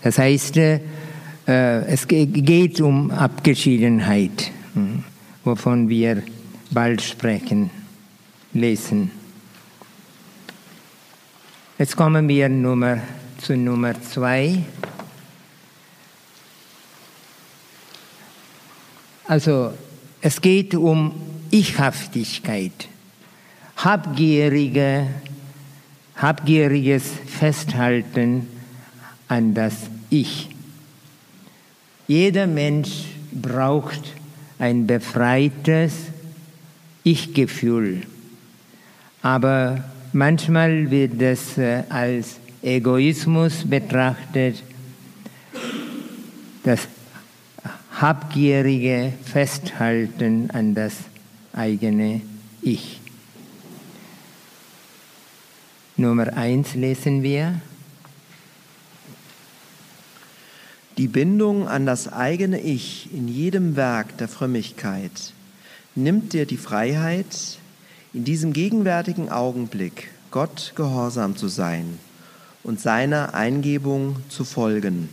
Das 0.02 0.18
heißt, 0.18 0.58
äh, 0.58 0.80
es 1.46 2.08
geht 2.08 2.82
um 2.82 3.12
Abgeschiedenheit, 3.12 4.50
hm, 4.74 5.04
wovon 5.44 5.90
wir 5.90 6.24
bald 6.72 7.04
sprechen, 7.04 7.70
lesen. 8.52 9.19
Jetzt 11.80 11.96
kommen 11.96 12.28
wir 12.28 12.50
Nummer, 12.50 12.98
zu 13.38 13.56
Nummer 13.56 13.94
zwei. 14.02 14.66
Also 19.26 19.74
es 20.20 20.42
geht 20.42 20.76
um 20.76 21.14
Ichhaftigkeit, 21.52 22.90
habgierige, 23.78 25.08
habgieriges 26.18 27.14
Festhalten 27.28 28.50
an 29.30 29.54
das 29.54 29.76
Ich. 30.10 30.50
Jeder 32.10 32.48
Mensch 32.48 33.06
braucht 33.32 34.16
ein 34.60 34.86
befreites 34.86 35.94
Ich-Gefühl, 37.06 38.02
aber 39.22 39.82
manchmal 40.14 40.90
wird 40.92 41.22
es 41.22 41.58
äh, 41.58 41.84
als 41.90 42.40
Egoismus 42.62 43.70
betrachtet, 43.70 44.64
das 46.64 46.88
habgierige 47.92 49.14
Festhalten 49.24 50.50
an 50.52 50.74
das 50.74 50.94
eigene 51.54 52.22
Ich. 52.62 53.00
Nummer 55.98 56.34
eins 56.36 56.76
lesen 56.76 57.24
wir. 57.24 57.60
Die 60.98 61.08
Bindung 61.08 61.68
an 61.68 61.86
das 61.86 62.12
eigene 62.12 62.60
Ich 62.60 63.10
in 63.14 63.28
jedem 63.28 63.76
Werk 63.76 64.18
der 64.18 64.28
Frömmigkeit 64.28 65.34
nimmt 65.96 66.34
dir 66.34 66.46
die 66.46 66.58
Freiheit, 66.58 67.59
in 68.14 68.24
diesem 68.24 68.54
gegenwärtigen 68.54 69.30
Augenblick 69.30 70.10
Gott 70.32 70.74
gehorsam 70.76 71.36
zu 71.36 71.48
sein 71.48 72.00
und 72.64 72.80
seiner 72.80 73.34
Eingebung 73.34 74.18
zu 74.30 74.44
folgen. 74.44 75.10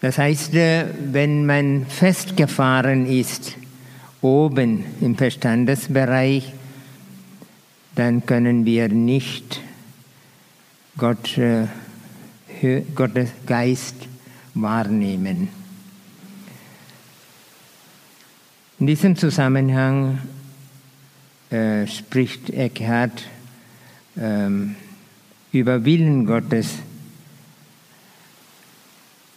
Das 0.00 0.18
heißt, 0.18 0.54
äh, 0.54 0.86
wenn 1.12 1.46
man 1.46 1.86
festgefahren 1.86 3.06
ist, 3.06 3.54
oben 4.20 4.84
im 5.00 5.16
Verstandesbereich, 5.16 6.52
dann 7.94 8.26
können 8.26 8.66
wir 8.66 8.88
nicht 8.88 9.60
Gott, 10.98 11.38
äh, 11.38 11.66
Gottes 12.94 13.30
Geist 13.46 13.96
wahrnehmen. 14.54 15.48
In 18.78 18.86
diesem 18.86 19.16
Zusammenhang 19.16 20.18
äh, 21.48 21.86
spricht 21.86 22.50
Eckhart 22.50 23.22
ähm, 24.18 24.76
über 25.50 25.86
Willen 25.86 26.26
Gottes 26.26 26.74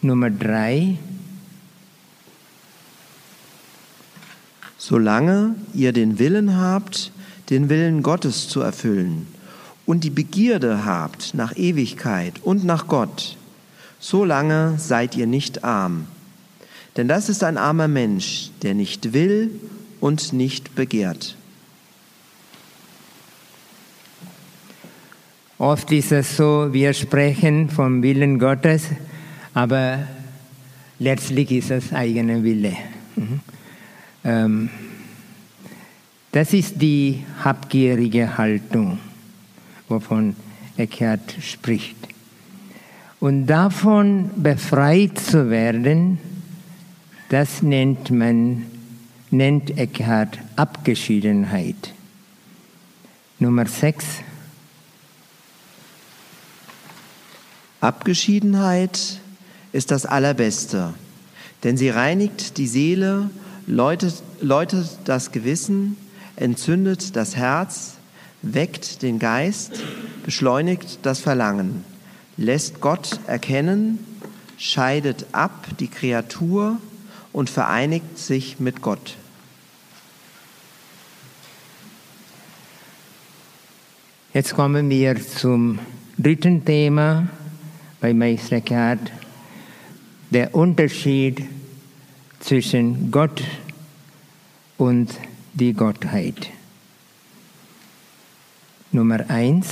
Nummer 0.01 0.29
drei. 0.29 0.97
Solange 4.77 5.55
ihr 5.73 5.93
den 5.93 6.19
Willen 6.19 6.57
habt, 6.57 7.13
den 7.49 7.69
Willen 7.69 8.03
Gottes 8.03 8.49
zu 8.49 8.59
erfüllen 8.59 9.25
und 9.85 10.03
die 10.03 10.09
Begierde 10.09 10.83
habt 10.83 11.33
nach 11.33 11.55
Ewigkeit 11.55 12.41
und 12.43 12.65
nach 12.65 12.87
Gott, 12.87 13.37
solange 14.01 14.77
seid 14.79 15.15
ihr 15.15 15.27
nicht 15.27 15.63
arm. 15.63 16.07
Denn 16.97 17.07
das 17.07 17.29
ist 17.29 17.43
ein 17.43 17.57
armer 17.57 17.87
Mensch, 17.87 18.49
der 18.61 18.73
nicht 18.73 19.13
will 19.13 19.51
und 19.99 20.33
nicht 20.33 20.75
begehrt. 20.75 21.35
Oft 25.57 25.91
ist 25.91 26.13
es 26.13 26.37
so, 26.37 26.69
wir 26.71 26.93
sprechen 26.93 27.69
vom 27.69 28.01
Willen 28.01 28.39
Gottes, 28.39 28.85
aber 29.53 30.07
letztlich 30.99 31.51
ist 31.51 31.69
es 31.69 31.91
eigener 31.91 32.43
Wille. 32.43 32.77
Mhm. 33.17 33.39
Ähm, 34.23 34.69
das 36.31 36.53
ist 36.53 36.81
die 36.81 37.25
habgierige 37.43 38.37
Haltung, 38.37 38.99
wovon 39.89 40.35
Eckhart 40.77 41.35
spricht. 41.41 41.97
Und 43.19 43.47
davon 43.47 44.29
befreit 44.37 45.17
zu 45.17 45.49
werden, 45.49 46.19
das 47.29 47.61
nennt 47.61 48.09
man, 48.09 48.65
nennt 49.29 49.77
Eckhart 49.77 50.39
Abgeschiedenheit. 50.55 51.93
Nummer 53.37 53.67
6. 53.67 54.03
Abgeschiedenheit 57.81 59.21
ist 59.71 59.91
das 59.91 60.05
Allerbeste, 60.07 60.93
denn 61.63 61.77
sie 61.77 61.89
reinigt 61.89 62.57
die 62.57 62.67
Seele, 62.67 63.29
läutet, 63.67 64.23
läutet 64.41 64.89
das 65.05 65.31
Gewissen, 65.31 65.95
entzündet 66.35 67.15
das 67.15 67.35
Herz, 67.35 67.97
weckt 68.41 69.03
den 69.03 69.19
Geist, 69.19 69.83
beschleunigt 70.25 70.99
das 71.03 71.19
Verlangen, 71.19 71.85
lässt 72.37 72.81
Gott 72.81 73.19
erkennen, 73.27 73.99
scheidet 74.57 75.27
ab 75.31 75.67
die 75.79 75.87
Kreatur 75.87 76.79
und 77.33 77.49
vereinigt 77.49 78.17
sich 78.17 78.59
mit 78.59 78.81
Gott. 78.81 79.17
Jetzt 84.33 84.55
kommen 84.55 84.89
wir 84.89 85.15
zum 85.25 85.79
dritten 86.17 86.63
Thema 86.63 87.29
bei 87.99 88.13
Meister 88.13 88.57
Eckhart, 88.57 89.11
der 90.29 90.53
Unterschied 90.53 91.43
zwischen 92.39 93.11
Gott 93.11 93.43
und 94.77 95.13
die 95.53 95.73
Gottheit. 95.73 96.49
Nummer 98.91 99.29
eins. 99.29 99.67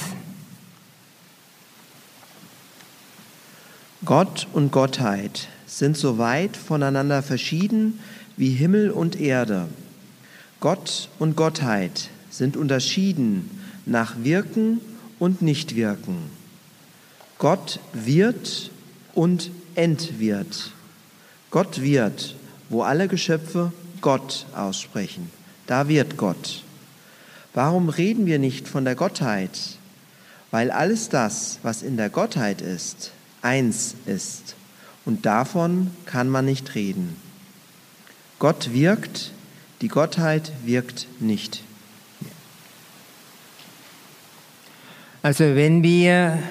Gott 4.04 4.48
und 4.54 4.72
Gottheit 4.72 5.50
sind 5.68 5.96
so 5.96 6.18
weit 6.18 6.58
voneinander 6.58 7.22
verschieden 7.22 8.00
wie 8.36 8.50
Himmel 8.50 8.90
und 8.90 9.20
Erde. 9.20 9.68
Gott 10.60 11.10
und 11.20 11.36
Gottheit 11.36 12.10
sind 12.32 12.58
unterschieden 12.58 13.52
nach 13.86 14.16
Wirken 14.24 14.82
und 15.20 15.44
Nichtwirken. 15.44 16.18
Gott 17.38 17.80
wird 17.94 18.72
und 19.14 19.52
entwirrt. 19.76 20.72
Gott 21.52 21.82
wird 21.82 22.36
wo 22.70 22.84
alle 22.84 23.08
Geschöpfe 23.08 23.72
Gott 24.02 24.46
aussprechen. 24.56 25.32
Da 25.66 25.88
wird 25.88 26.18
Gott. 26.18 26.64
Warum 27.54 27.90
reden 27.90 28.26
wir 28.26 28.40
nicht 28.40 28.68
von 28.68 28.86
der 28.86 28.96
Gottheit? 28.96 29.58
Weil 30.52 30.72
alles 30.72 31.10
das, 31.10 31.60
was 31.64 31.82
in 31.82 31.98
der 31.98 32.10
Gottheit 32.10 32.62
ist, 32.62 33.12
eins 33.42 33.96
ist. 34.06 34.56
Und 35.08 35.26
davon 35.26 35.92
kann 36.06 36.28
man 36.28 36.44
nicht 36.44 36.76
reden. 36.76 37.16
Gott 38.40 38.74
wirkt, 38.74 39.32
die 39.80 39.88
Gottheit 39.88 40.52
wirkt 40.66 41.08
nicht. 41.22 41.64
Also 45.22 45.56
wenn 45.56 45.82
wir 45.82 46.44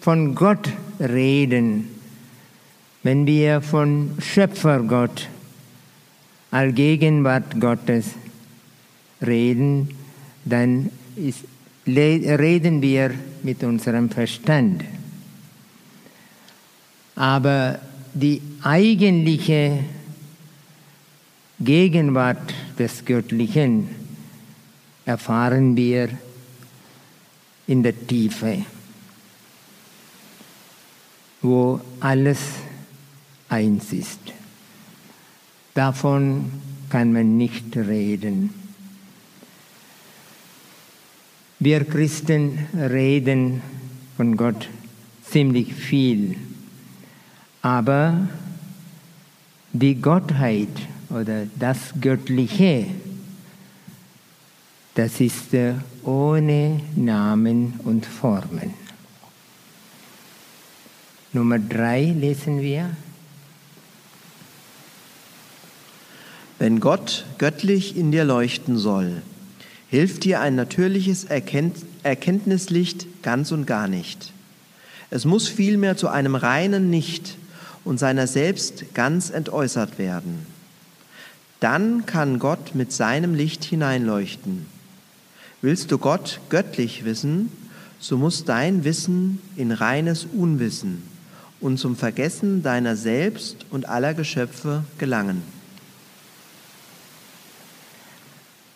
von 0.00 0.34
Gott 0.34 0.70
reden, 0.98 1.90
wenn 3.02 3.26
wir 3.26 3.60
von 3.60 4.16
Schöpfergott, 4.20 5.28
Allgegenwart 6.50 7.60
Gottes 7.60 8.06
reden, 9.20 9.90
dann 10.46 10.90
ist, 11.16 11.44
reden 11.86 12.80
wir 12.80 13.10
mit 13.42 13.62
unserem 13.62 14.08
Verstand. 14.08 14.82
Aber 17.14 17.78
die 18.14 18.40
eigentliche 18.62 19.84
Gegenwart 21.60 22.52
des 22.78 23.04
Göttlichen 23.04 23.88
erfahren 25.04 25.76
wir 25.76 26.08
in 27.66 27.82
der 27.82 28.06
Tiefe, 28.06 28.64
wo 31.40 31.80
alles 32.00 32.38
eins 33.48 33.92
ist. 33.92 34.20
Davon 35.74 36.50
kann 36.90 37.12
man 37.12 37.36
nicht 37.36 37.76
reden. 37.76 38.52
Wir 41.58 41.84
Christen 41.84 42.58
reden 42.74 43.62
von 44.16 44.36
Gott 44.36 44.68
ziemlich 45.24 45.72
viel, 45.72 46.36
aber 47.62 48.28
die 49.72 49.94
Gottheit 49.94 50.68
oder 51.08 51.46
das 51.58 51.78
Göttliche, 52.00 52.86
das 54.94 55.20
ist 55.20 55.54
ohne 56.02 56.80
Namen 56.96 57.80
und 57.84 58.04
Formen. 58.04 58.74
Nummer 61.32 61.58
drei 61.58 62.04
lesen 62.04 62.60
wir. 62.60 62.94
Wenn 66.58 66.78
Gott 66.78 67.24
göttlich 67.38 67.96
in 67.96 68.12
dir 68.12 68.24
leuchten 68.24 68.76
soll, 68.76 69.22
hilft 69.88 70.24
dir 70.24 70.40
ein 70.40 70.56
natürliches 70.56 71.24
Erkenntnislicht 71.24 73.22
ganz 73.22 73.50
und 73.50 73.66
gar 73.66 73.88
nicht. 73.88 74.32
Es 75.10 75.24
muss 75.24 75.48
vielmehr 75.48 75.96
zu 75.96 76.08
einem 76.08 76.34
reinen 76.34 76.90
Nicht 76.90 77.36
und 77.84 77.98
seiner 77.98 78.26
selbst 78.26 78.94
ganz 78.94 79.30
entäußert 79.30 79.98
werden. 79.98 80.46
Dann 81.60 82.06
kann 82.06 82.38
Gott 82.38 82.74
mit 82.74 82.92
seinem 82.92 83.34
Licht 83.34 83.64
hineinleuchten. 83.64 84.66
Willst 85.60 85.92
du 85.92 85.98
Gott 85.98 86.40
göttlich 86.48 87.04
wissen, 87.04 87.52
so 88.00 88.18
muss 88.18 88.44
dein 88.44 88.82
Wissen 88.82 89.40
in 89.56 89.70
reines 89.70 90.26
Unwissen 90.32 91.04
und 91.60 91.78
zum 91.78 91.94
Vergessen 91.96 92.64
deiner 92.64 92.96
selbst 92.96 93.64
und 93.70 93.88
aller 93.88 94.12
Geschöpfe 94.14 94.82
gelangen. 94.98 95.42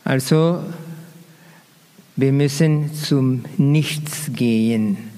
Also, 0.05 0.63
wir 2.15 2.31
müssen 2.31 2.95
zum 2.95 3.45
Nichts 3.57 4.31
gehen. 4.33 5.16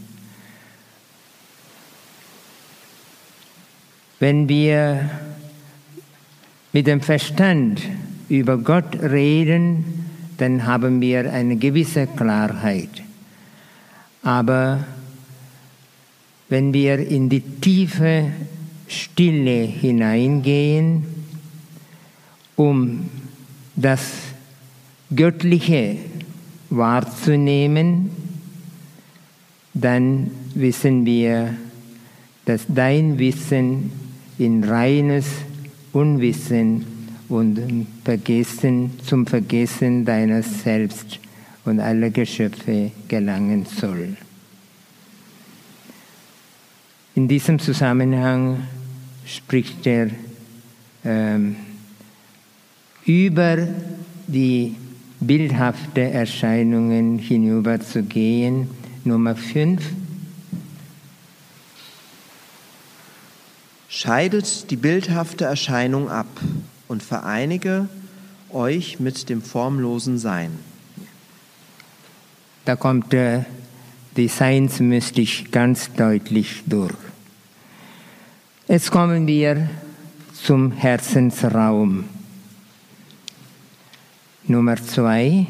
Wenn 4.21 4.49
wir 4.49 5.11
mit 6.73 6.87
dem 6.87 7.01
Verstand 7.01 7.81
über 8.29 8.59
Gott 8.59 9.01
reden, 9.01 9.85
dann 10.39 10.67
haben 10.67 11.01
wir 11.01 11.33
eine 11.33 11.57
gewisse 11.57 12.07
Klarheit. 12.07 12.91
Aber 14.23 14.85
wenn 16.49 16.73
wir 16.73 16.99
in 16.99 17.29
die 17.29 17.41
tiefe 17.41 18.33
Stille 18.89 19.63
hineingehen, 19.63 21.05
um 22.57 23.09
das 23.77 24.13
Göttliche 25.15 25.97
wahrzunehmen, 26.71 28.11
dann 29.75 30.31
wissen 30.55 31.07
wir, 31.07 31.55
dass 32.47 32.65
dein 32.69 33.19
Wissen 33.19 34.08
in 34.39 34.65
reines 34.65 35.27
Unwissen 35.93 36.87
und 37.29 37.87
Vergessen 38.05 38.93
zum 39.05 39.27
Vergessen 39.27 40.05
deiner 40.05 40.43
selbst 40.43 41.19
und 41.65 41.81
aller 41.81 42.11
Geschöpfe 42.11 42.93
gelangen 43.09 43.67
soll. 43.67 44.17
In 47.15 47.29
diesem 47.29 47.59
Zusammenhang 47.59 48.63
spricht 49.27 49.87
er 49.87 50.09
ähm, 51.05 51.57
über 53.05 53.57
die 54.27 54.77
bildhafte 55.21 56.03
Erscheinungen 56.03 57.19
hinüberzugehen. 57.19 58.69
Nummer 59.05 59.35
5. 59.35 59.83
Scheidet 64.01 64.71
die 64.71 64.77
bildhafte 64.77 65.45
Erscheinung 65.45 66.09
ab 66.09 66.29
und 66.87 67.03
vereinige 67.03 67.89
euch 68.49 69.01
mit 69.01 69.29
dem 69.29 69.43
formlosen 69.43 70.19
Sein. 70.19 70.53
Da 72.65 72.77
kommt 72.77 73.13
äh, 73.13 73.43
die 74.17 74.29
Seinsmystik 74.29 75.51
ganz 75.51 75.93
deutlich 75.95 76.63
durch. 76.67 76.95
Jetzt 78.69 78.93
kommen 78.93 79.27
wir 79.27 79.69
zum 80.45 80.71
Herzensraum. 80.71 82.05
Nummer 84.45 84.77
zwei. 84.77 85.49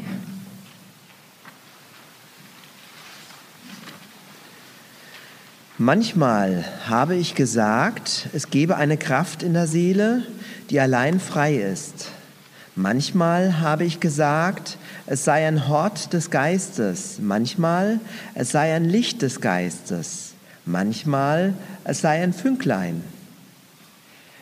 Manchmal 5.81 6.65
habe 6.89 7.15
ich 7.15 7.35
gesagt, 7.35 8.27
es 8.33 8.49
gebe 8.49 8.75
eine 8.75 8.97
Kraft 8.97 9.43
in 9.43 9.53
der 9.53 9.65
Seele, 9.65 10.23
die 10.69 10.77
allein 10.77 11.21
frei 11.21 11.55
ist. 11.55 12.09
Manchmal 12.75 13.61
habe 13.61 13.85
ich 13.85 14.01
gesagt, 14.01 14.77
es 15.05 15.23
sei 15.23 15.47
ein 15.47 15.69
Hort 15.69 16.11
des 16.11 16.31
Geistes. 16.31 17.19
Manchmal, 17.21 18.01
es 18.35 18.51
sei 18.51 18.75
ein 18.75 18.83
Licht 18.83 19.21
des 19.21 19.39
Geistes. 19.39 20.33
Manchmal, 20.65 21.53
es 21.85 22.01
sei 22.01 22.23
ein 22.23 22.33
Fünklein. 22.33 23.01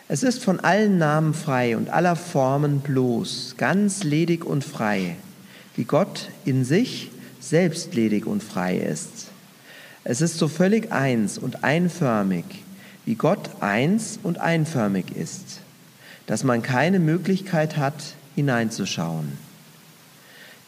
Es 0.07 0.23
ist 0.23 0.43
von 0.43 0.59
allen 0.59 0.97
Namen 0.97 1.35
frei 1.35 1.77
und 1.77 1.91
aller 1.91 2.15
Formen 2.15 2.79
bloß, 2.79 3.53
ganz 3.59 4.03
ledig 4.03 4.43
und 4.43 4.63
frei, 4.63 5.17
wie 5.75 5.83
Gott 5.83 6.29
in 6.45 6.65
sich 6.65 7.11
selbst 7.39 7.93
ledig 7.93 8.25
und 8.25 8.41
frei 8.41 8.77
ist. 8.77 9.27
Es 10.09 10.21
ist 10.21 10.37
so 10.37 10.47
völlig 10.47 10.93
eins 10.93 11.37
und 11.37 11.65
einförmig, 11.65 12.45
wie 13.03 13.15
Gott 13.15 13.49
eins 13.59 14.17
und 14.23 14.39
einförmig 14.39 15.13
ist, 15.13 15.59
dass 16.27 16.45
man 16.45 16.61
keine 16.61 16.99
Möglichkeit 16.99 17.75
hat, 17.75 18.15
hineinzuschauen. 18.33 19.33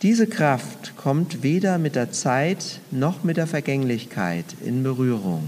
Diese 0.02 0.28
Kraft 0.28 0.97
kommt 0.97 1.41
weder 1.41 1.78
mit 1.78 1.95
der 1.95 2.12
Zeit 2.12 2.82
noch 2.91 3.23
mit 3.23 3.38
der 3.38 3.47
Vergänglichkeit 3.47 4.43
in 4.65 4.84
Berührung. 4.84 5.47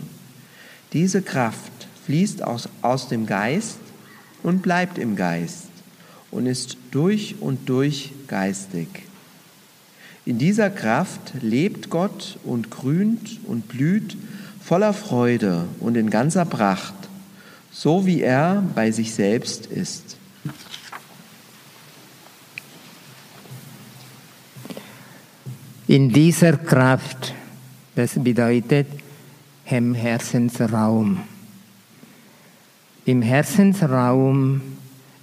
Diese 0.93 1.21
Kraft 1.21 1.73
fließt 2.05 2.43
aus, 2.43 2.69
aus 2.81 3.09
dem 3.09 3.25
Geist 3.25 3.79
und 4.41 4.61
bleibt 4.61 4.99
im 4.99 5.17
Geist 5.17 5.67
und 6.31 6.45
ist 6.45 6.77
durch 6.91 7.35
und 7.41 7.67
durch 7.67 8.13
geistig. 8.29 8.87
In 10.23 10.37
dieser 10.37 10.69
Kraft 10.69 11.33
lebt 11.41 11.89
Gott 11.89 12.37
und 12.43 12.69
grünt 12.69 13.39
und 13.47 13.67
blüht 13.67 14.15
voller 14.61 14.93
Freude 14.93 15.65
und 15.79 15.97
in 15.97 16.11
ganzer 16.11 16.45
Pracht, 16.45 16.93
so 17.71 18.05
wie 18.05 18.21
er 18.21 18.63
bei 18.75 18.91
sich 18.91 19.13
selbst 19.13 19.65
ist. 19.65 20.17
In 25.87 26.09
dieser 26.09 26.55
Kraft, 26.55 27.33
das 27.95 28.13
bedeutet 28.15 28.87
im 29.65 29.95
Herzensraum. 29.95 31.21
Im 33.05 33.23
Herzensraum 33.23 34.61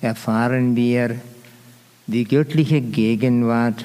erfahren 0.00 0.74
wir 0.74 1.14
die 2.08 2.24
göttliche 2.24 2.80
Gegenwart 2.80 3.84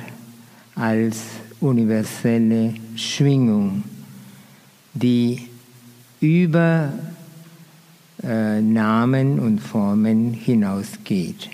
als 0.76 1.22
universelle 1.60 2.74
Schwingung, 2.96 3.84
die 4.94 5.50
über 6.20 6.94
äh, 8.24 8.62
Namen 8.62 9.40
und 9.40 9.60
Formen 9.60 10.34
hinausgeht. 10.34 11.50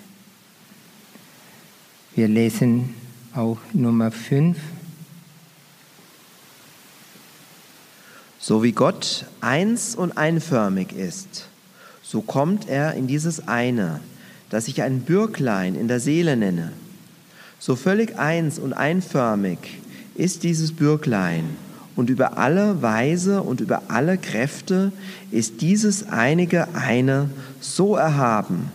Wir 2.16 2.28
lesen 2.28 2.94
auch 3.36 3.58
Nummer 3.74 4.12
5. 4.12 4.58
So 8.40 8.64
wie 8.64 8.72
Gott 8.72 9.26
eins 9.42 9.96
und 9.96 10.18
einförmig 10.18 10.94
ist, 10.94 11.48
so 12.02 12.22
kommt 12.22 12.68
er 12.68 12.94
in 12.94 13.08
dieses 13.08 13.48
eine, 13.48 14.00
das 14.50 14.68
ich 14.68 14.82
ein 14.82 15.02
Bürglein 15.02 15.76
in 15.76 15.88
der 15.88 16.00
Seele 16.00 16.36
nenne. 16.36 16.72
So 17.60 17.76
völlig 17.76 18.18
eins 18.18 18.58
und 18.58 18.74
einförmig 18.74 19.60
ist 20.16 20.44
dieses 20.44 20.72
Bürglein 20.72 21.44
und 21.98 22.10
über 22.10 22.38
alle 22.38 22.82
Weise 22.82 23.44
und 23.44 23.60
über 23.60 23.84
alle 23.90 24.18
Kräfte 24.18 24.94
ist 25.32 25.60
dieses 25.60 26.08
einige 26.08 26.74
eine 26.74 27.30
so 27.60 27.98
erhaben, 27.98 28.72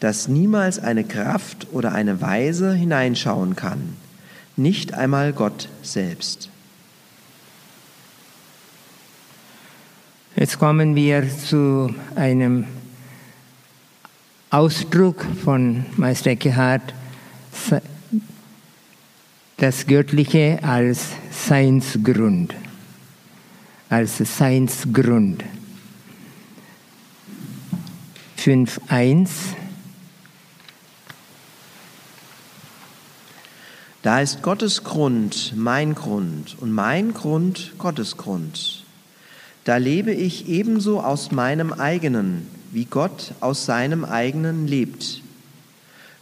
dass 0.00 0.28
niemals 0.28 0.78
eine 0.78 1.04
Kraft 1.04 1.68
oder 1.72 1.92
eine 1.92 2.20
Weise 2.20 2.74
hineinschauen 2.74 3.56
kann, 3.56 3.96
nicht 4.56 4.92
einmal 4.92 5.32
Gott 5.32 5.68
selbst. 5.82 6.50
Jetzt 10.36 10.58
kommen 10.58 10.94
wir 10.94 11.26
zu 11.38 11.94
einem 12.14 12.66
Ausdruck 14.50 15.24
von 15.42 15.86
Meister 15.96 16.30
Eckhart, 16.30 16.94
das 19.60 19.86
Göttliche 19.86 20.58
als 20.62 21.08
Seinsgrund, 21.30 22.54
als 23.90 24.16
Seinsgrund. 24.16 25.44
5.1 28.38 29.28
Da 34.00 34.22
ist 34.22 34.40
Gottes 34.40 34.82
Grund 34.82 35.52
mein 35.54 35.94
Grund 35.94 36.56
und 36.58 36.72
mein 36.72 37.12
Grund 37.12 37.74
Gottes 37.76 38.16
Grund. 38.16 38.86
Da 39.64 39.76
lebe 39.76 40.14
ich 40.14 40.48
ebenso 40.48 41.02
aus 41.02 41.32
meinem 41.32 41.74
eigenen, 41.74 42.46
wie 42.72 42.86
Gott 42.86 43.34
aus 43.40 43.66
seinem 43.66 44.06
eigenen 44.06 44.66
lebt. 44.66 45.20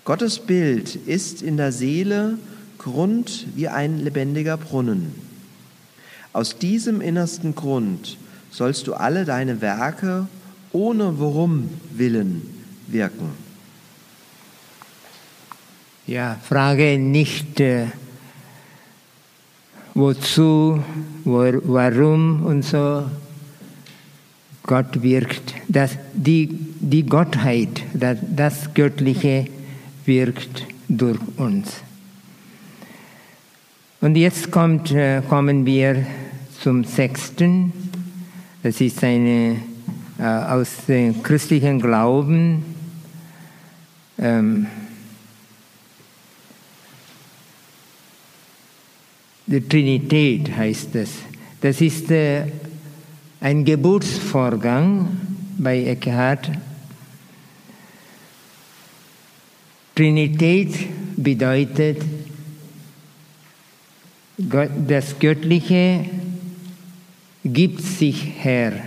Gottes 0.05 0.41
Bild 0.41 0.97
ist 0.97 1.41
in 1.41 1.57
der 1.57 1.71
Seele 1.71 2.37
Grund 2.79 3.47
wie 3.55 3.69
ein 3.69 3.99
lebendiger 3.99 4.57
Brunnen. 4.57 5.15
Aus 6.33 6.59
diesem 6.59 7.01
innersten 7.01 7.55
Grund 7.55 8.17
sollst 8.51 8.87
du 8.87 8.95
alle 8.95 9.25
deine 9.25 9.61
Werke 9.61 10.29
ohne 10.73 11.19
Worum 11.19 11.69
willen 11.91 12.43
wirken. 12.87 13.31
Ja, 16.07 16.37
frage 16.43 16.99
nicht 16.99 17.61
äh, 17.61 17.87
wozu, 19.95 20.83
wo, 21.25 21.53
warum 21.65 22.47
und 22.47 22.63
so. 22.63 23.05
Gott 24.63 25.03
wirkt. 25.03 25.55
Das, 25.67 25.97
die, 26.13 26.49
die 26.81 27.05
Gottheit, 27.05 27.83
das, 27.95 28.19
das 28.23 28.75
Göttliche 28.75 29.47
wirkt 30.05 30.67
durch 30.89 31.19
uns. 31.37 31.83
Und 34.01 34.17
jetzt 34.17 34.53
kommt, 34.53 34.93
äh, 34.93 35.23
kommen 35.29 35.67
wir 35.67 36.07
zum 36.61 36.85
sechsten. 36.85 37.73
Das 38.63 38.81
ist 38.81 39.03
eine 39.03 39.57
äh, 40.21 40.23
aus 40.23 40.69
dem 40.87 41.21
christlichen 41.21 41.81
Glauben. 41.81 42.63
Ähm, 44.17 44.69
die 49.47 49.69
Trinität 49.69 50.57
heißt 50.57 50.95
es. 50.95 51.11
Das 51.61 51.81
ist 51.81 52.09
äh, 52.13 52.45
ein 53.41 53.65
Geburtsvorgang 53.65 55.09
bei 55.59 55.83
Eckhart. 55.83 56.49
Trinität 59.97 60.73
bedeutet, 61.17 62.01
das 64.39 65.19
Göttliche 65.19 66.05
gibt 67.45 67.83
sich 67.83 68.23
her, 68.39 68.85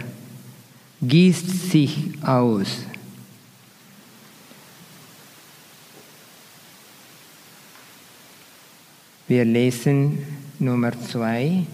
gießt 1.01 1.71
sich 1.71 2.13
aus. 2.23 2.85
Wir 9.27 9.43
lesen 9.43 10.19
Nummer 10.57 10.91
zwei. 11.01 11.65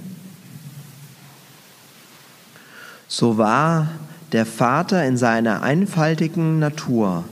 So 3.08 3.38
war 3.38 3.90
der 4.32 4.46
Vater 4.46 5.06
in 5.06 5.18
seiner 5.18 5.62
einfaltigen 5.62 6.60
Natur, 6.60 7.26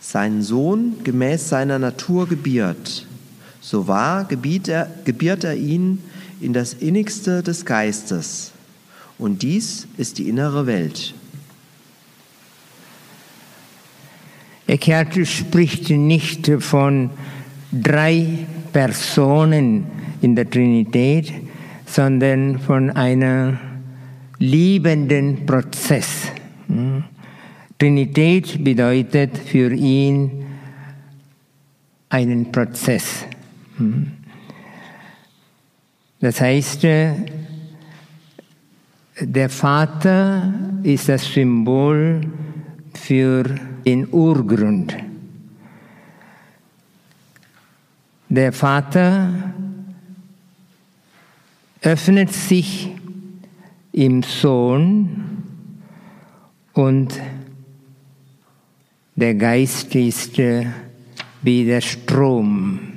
sein 0.00 0.42
Sohn 0.42 1.02
gemäß 1.02 1.48
seiner 1.48 1.78
Natur 1.78 2.28
gebiert. 2.28 3.06
So 3.62 3.86
war 3.86 4.24
gebiert 4.24 4.66
er, 4.66 4.90
gebiert 5.04 5.44
er 5.44 5.54
ihn 5.54 6.02
in 6.40 6.52
das 6.52 6.74
Innigste 6.74 7.44
des 7.44 7.64
Geistes. 7.64 8.50
Und 9.18 9.42
dies 9.42 9.86
ist 9.96 10.18
die 10.18 10.28
innere 10.28 10.66
Welt. 10.66 11.14
Eckhart 14.66 15.14
spricht 15.28 15.90
nicht 15.90 16.50
von 16.58 17.10
drei 17.70 18.46
Personen 18.72 19.86
in 20.22 20.34
der 20.34 20.50
Trinität, 20.50 21.32
sondern 21.86 22.58
von 22.58 22.90
einer 22.90 23.60
liebenden 24.38 25.46
Prozess. 25.46 26.32
Hm? 26.66 27.04
Trinität 27.78 28.64
bedeutet 28.64 29.38
für 29.38 29.72
ihn 29.72 30.46
einen 32.08 32.50
Prozess. 32.50 33.26
Hm? 33.82 34.12
Das 36.20 36.40
heißt, 36.40 36.84
der 36.84 37.16
Vater 39.48 40.54
ist 40.84 41.08
das 41.08 41.24
Symbol 41.24 42.20
für 42.94 43.42
den 43.84 44.08
Urgrund. 44.12 44.94
Der 48.28 48.52
Vater 48.52 49.52
öffnet 51.82 52.32
sich 52.32 52.90
im 53.90 54.22
Sohn 54.22 55.42
und 56.72 57.20
der 59.16 59.34
Geist 59.34 59.94
ist 59.94 60.38
äh, 60.38 60.66
wie 61.42 61.66
der 61.66 61.80
Strom, 61.80 62.91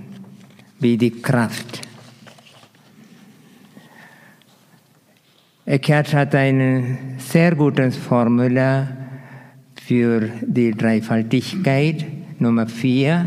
wie 0.79 0.97
die 0.97 1.11
Kraft. 1.11 1.81
Eckhart 5.65 6.13
hat 6.13 6.35
eine 6.35 6.97
sehr 7.17 7.55
gute 7.55 7.91
Formel 7.91 8.87
für 9.75 10.29
die 10.41 10.71
Dreifaltigkeit, 10.71 12.05
Nummer 12.39 12.67
vier. 12.67 13.25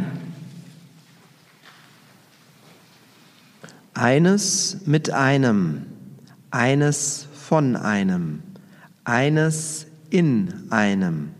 Eines 3.94 4.82
mit 4.86 5.11
einem, 5.11 5.86
eines 6.51 7.26
von 7.32 7.74
einem, 7.74 8.42
eines 9.03 9.86
in 10.11 10.70
einem 10.70 11.30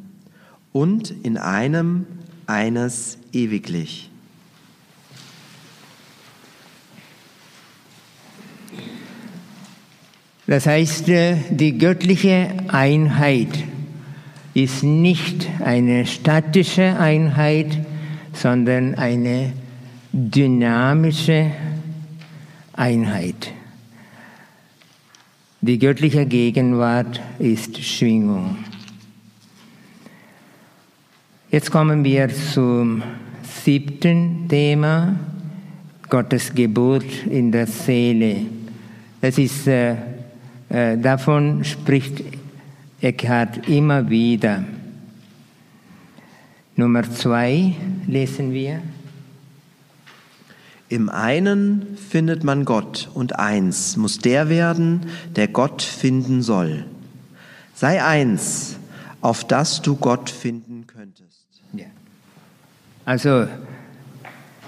und 0.73 1.11
in 1.23 1.37
einem 1.37 2.07
eines 2.47 3.19
ewiglich. 3.33 4.08
Das 10.49 10.67
heißt, 10.67 11.11
äh, 11.11 11.37
die 11.51 11.77
göttliche 11.77 12.49
Einheit 12.69 13.65
ist 14.55 14.83
nicht 14.83 15.47
eine 15.63 16.07
statische 16.07 16.99
Einheit, 16.99 17.67
sondern 18.33 18.95
eine 18.95 19.53
dynamische 20.11 21.51
Einheit. 22.73 23.53
Die 25.61 25.79
göttliche 25.79 26.25
Gegenwart 26.25 27.21
ist 27.39 27.79
Schwingung. 27.85 28.57
Jetzt 31.51 31.71
kommen 31.71 32.03
wir 32.05 32.31
zum 32.31 33.03
siebten 33.43 34.49
Thema, 34.49 35.15
Gottes 36.09 36.55
Geburt 36.55 37.27
in 37.27 37.53
der 37.53 37.67
Seele. 37.67 38.47
Das 39.21 39.37
ist, 39.37 39.67
äh, 39.67 39.97
davon 40.69 41.65
spricht 41.65 42.23
Eckhart 43.01 43.69
immer 43.69 44.11
wieder. 44.11 44.65
Nummer 46.77 47.11
zwei 47.11 47.75
lesen 48.07 48.53
wir. 48.53 48.81
Im 50.89 51.09
einen 51.09 51.97
findet 51.97 52.45
man 52.45 52.65
Gott 52.65 53.11
und 53.13 53.39
eins 53.39 53.97
muss 53.97 54.19
der 54.19 54.49
werden, 54.49 55.07
der 55.37 55.49
Gott 55.49 55.83
finden 55.83 56.43
soll. 56.43 56.87
Sei 57.75 58.03
eins, 58.03 58.79
auf 59.21 59.47
das 59.47 59.83
du 59.83 59.97
Gott 59.97 60.31
finden 60.31 60.87
könntest. 60.87 61.47
Ja. 61.73 61.87
Also 63.05 63.49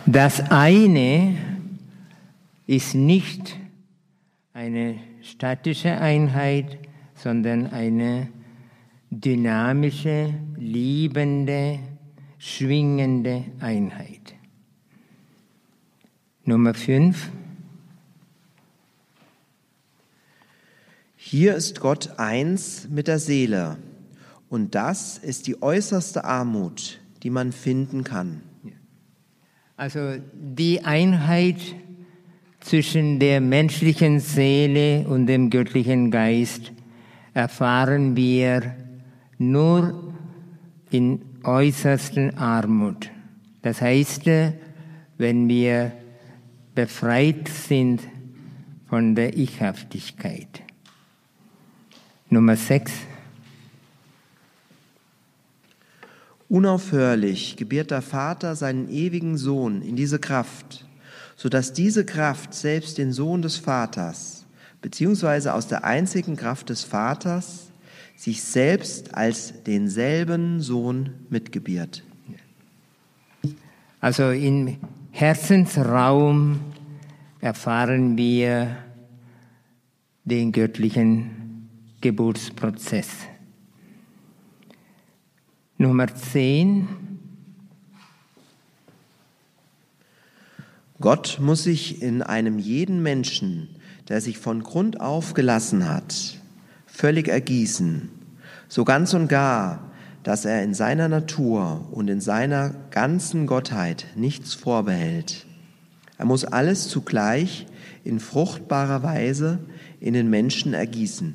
das 0.06 0.50
eine 0.50 1.36
ist 2.66 2.94
nicht 2.94 3.56
eine 4.52 4.96
statische 5.22 5.98
Einheit, 6.00 6.78
sondern 7.14 7.66
eine 7.66 8.28
dynamische, 9.10 10.34
liebende, 10.56 11.78
schwingende 12.38 13.44
Einheit. 13.60 14.34
Nummer 16.44 16.74
fünf. 16.74 17.30
Hier 21.16 21.54
ist 21.54 21.80
Gott 21.80 22.18
eins 22.18 22.88
mit 22.88 23.06
der 23.06 23.18
Seele 23.18 23.76
und 24.48 24.74
das 24.74 25.18
ist 25.18 25.46
die 25.46 25.62
äußerste 25.62 26.24
Armut, 26.24 27.00
die 27.22 27.30
man 27.30 27.52
finden 27.52 28.02
kann. 28.02 28.42
Also 29.76 30.16
die 30.34 30.84
Einheit 30.84 31.56
zwischen 32.60 33.18
der 33.18 33.40
menschlichen 33.40 34.20
Seele 34.20 35.06
und 35.08 35.26
dem 35.26 35.50
göttlichen 35.50 36.10
Geist 36.10 36.72
erfahren 37.34 38.16
wir 38.16 38.74
nur 39.38 40.12
in 40.90 41.22
äußersten 41.42 42.36
Armut. 42.36 43.10
Das 43.62 43.80
heißt, 43.80 44.26
wenn 45.18 45.48
wir 45.48 45.92
befreit 46.74 47.48
sind 47.48 48.02
von 48.88 49.14
der 49.14 49.36
Ichhaftigkeit. 49.36 50.62
Nummer 52.28 52.56
sechs. 52.56 52.92
Unaufhörlich 56.48 57.56
gebiert 57.56 57.90
der 57.90 58.02
Vater 58.02 58.56
seinen 58.56 58.88
ewigen 58.88 59.36
Sohn 59.36 59.82
in 59.82 59.94
diese 59.94 60.18
Kraft, 60.18 60.84
so 61.40 61.48
dass 61.48 61.72
diese 61.72 62.04
Kraft 62.04 62.52
selbst 62.52 62.98
den 62.98 63.14
Sohn 63.14 63.40
des 63.40 63.56
Vaters, 63.56 64.44
beziehungsweise 64.82 65.54
aus 65.54 65.68
der 65.68 65.84
einzigen 65.84 66.36
Kraft 66.36 66.68
des 66.68 66.84
Vaters, 66.84 67.70
sich 68.14 68.42
selbst 68.42 69.14
als 69.14 69.54
denselben 69.62 70.60
Sohn 70.60 71.14
mitgebiert. 71.30 72.04
Also 74.02 74.32
im 74.32 74.76
Herzensraum 75.12 76.60
erfahren 77.40 78.18
wir 78.18 78.76
den 80.24 80.52
göttlichen 80.52 81.70
Geburtsprozess. 82.02 83.08
Nummer 85.78 86.14
10. 86.14 87.09
Gott 91.00 91.38
muss 91.40 91.62
sich 91.62 92.02
in 92.02 92.22
einem 92.22 92.58
jeden 92.58 93.02
Menschen, 93.02 93.68
der 94.08 94.20
sich 94.20 94.36
von 94.36 94.62
Grund 94.62 95.00
auf 95.00 95.32
gelassen 95.32 95.88
hat, 95.88 96.38
völlig 96.86 97.26
ergießen, 97.26 98.10
so 98.68 98.84
ganz 98.84 99.14
und 99.14 99.28
gar, 99.28 99.90
dass 100.24 100.44
er 100.44 100.62
in 100.62 100.74
seiner 100.74 101.08
Natur 101.08 101.88
und 101.90 102.08
in 102.10 102.20
seiner 102.20 102.74
ganzen 102.90 103.46
Gottheit 103.46 104.08
nichts 104.14 104.52
vorbehält. 104.52 105.46
Er 106.18 106.26
muss 106.26 106.44
alles 106.44 106.88
zugleich 106.88 107.66
in 108.04 108.20
fruchtbarer 108.20 109.02
Weise 109.02 109.58
in 110.00 110.12
den 110.12 110.28
Menschen 110.28 110.74
ergießen. 110.74 111.34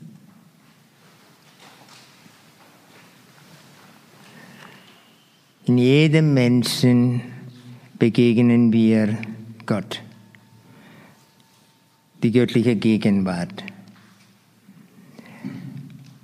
In 5.66 5.80
jedem 5.80 6.36
Menschen 6.36 7.22
begegnen 7.98 8.72
wir 8.72 9.18
Gott, 9.66 10.02
die 12.24 12.32
göttliche 12.32 12.76
Gegenwart. 12.76 13.64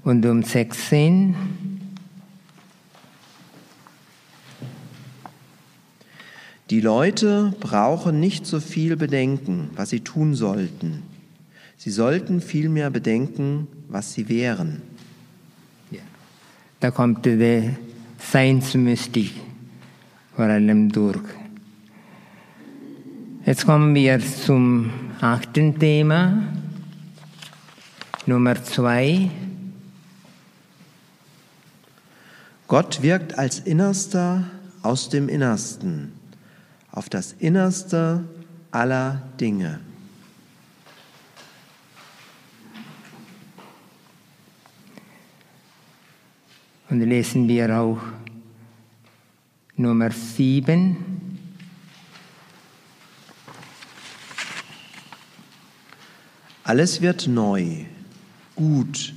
Und 0.03 0.25
um 0.25 0.43
16 0.43 1.35
Die 6.71 6.79
Leute 6.79 7.53
brauchen 7.59 8.21
nicht 8.21 8.45
so 8.45 8.61
viel 8.61 8.95
bedenken, 8.95 9.69
was 9.75 9.89
sie 9.89 9.99
tun 9.99 10.35
sollten. 10.35 11.03
Sie 11.75 11.89
sollten 11.89 12.39
vielmehr 12.39 12.89
bedenken, 12.89 13.67
was 13.89 14.13
sie 14.13 14.29
wären. 14.29 14.81
Ja. 15.91 15.99
Da 16.79 16.89
kommt 16.89 17.25
der 17.25 17.75
Seinsmystik 18.19 19.33
vor 20.33 20.45
allem 20.45 20.89
durch. 20.93 21.40
Jetzt 23.43 23.65
kommen 23.65 23.95
wir 23.95 24.19
zum 24.19 24.91
achten 25.19 25.79
Thema, 25.79 26.43
Nummer 28.27 28.63
zwei. 28.63 29.31
Gott 32.67 33.01
wirkt 33.01 33.39
als 33.39 33.57
Innerster 33.57 34.43
aus 34.83 35.09
dem 35.09 35.27
Innersten 35.27 36.13
auf 36.91 37.09
das 37.09 37.31
Innerste 37.33 38.23
aller 38.69 39.23
Dinge. 39.39 39.79
Und 46.91 46.99
lesen 46.99 47.47
wir 47.47 47.75
auch 47.75 48.01
Nummer 49.77 50.11
sieben. 50.11 51.30
Alles 56.63 57.01
wird 57.01 57.27
neu, 57.27 57.85
gut, 58.55 59.13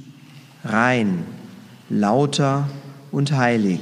rein, 0.64 1.24
lauter 1.90 2.68
und 3.10 3.32
heilig, 3.32 3.80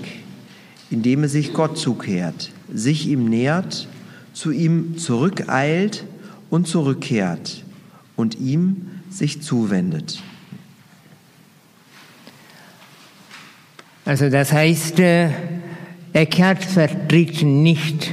indem 0.91 1.25
es 1.25 1.33
sich 1.33 1.53
Gott 1.53 1.79
zukehrt, 1.79 2.51
sich 2.73 3.09
ihm 3.09 3.29
nähert, 3.29 3.89
zu 4.33 4.51
ihm 4.51 4.99
zurückeilt 4.99 6.05
und 6.51 6.67
zurückkehrt 6.67 7.65
und 8.17 8.39
ihm 8.39 8.91
sich 9.11 9.43
zuwendet. 9.43 10.23
Also 14.05 14.29
das 14.29 14.53
heißt, 14.53 14.99
äh, 14.99 15.31
Eckhart 16.13 16.65
vertritt 16.65 17.43
nicht 17.43 18.13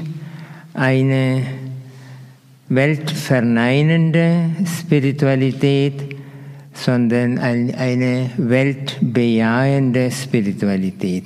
eine 0.73 1.43
weltverneinende 2.69 4.51
Spiritualität, 4.65 6.15
sondern 6.73 7.39
eine 7.39 8.29
weltbejahende 8.37 10.11
Spiritualität. 10.11 11.25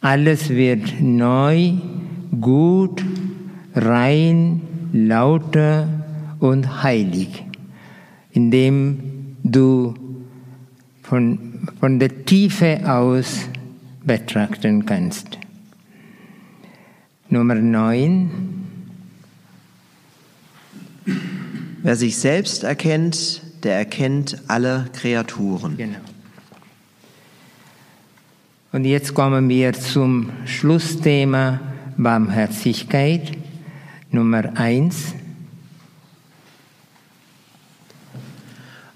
Alles 0.00 0.50
wird 0.50 1.00
neu, 1.00 1.72
gut, 2.40 3.04
rein, 3.74 4.60
lauter 4.92 5.88
und 6.40 6.82
heilig, 6.82 7.44
indem 8.32 9.36
du 9.42 9.94
von, 11.02 11.38
von 11.80 11.98
der 11.98 12.24
Tiefe 12.24 12.80
aus 12.84 13.48
betrachten 14.04 14.84
kannst. 14.84 15.38
Nummer 17.28 17.54
9. 17.54 18.57
Wer 21.80 21.94
sich 21.94 22.16
selbst 22.16 22.64
erkennt, 22.64 23.40
der 23.62 23.76
erkennt 23.76 24.42
alle 24.48 24.90
Kreaturen. 24.92 25.76
Genau. 25.76 25.98
Und 28.72 28.84
jetzt 28.84 29.14
kommen 29.14 29.48
wir 29.48 29.72
zum 29.72 30.30
Schlussthema 30.44 31.60
Barmherzigkeit, 31.96 33.38
Nummer 34.10 34.56
1. 34.56 35.14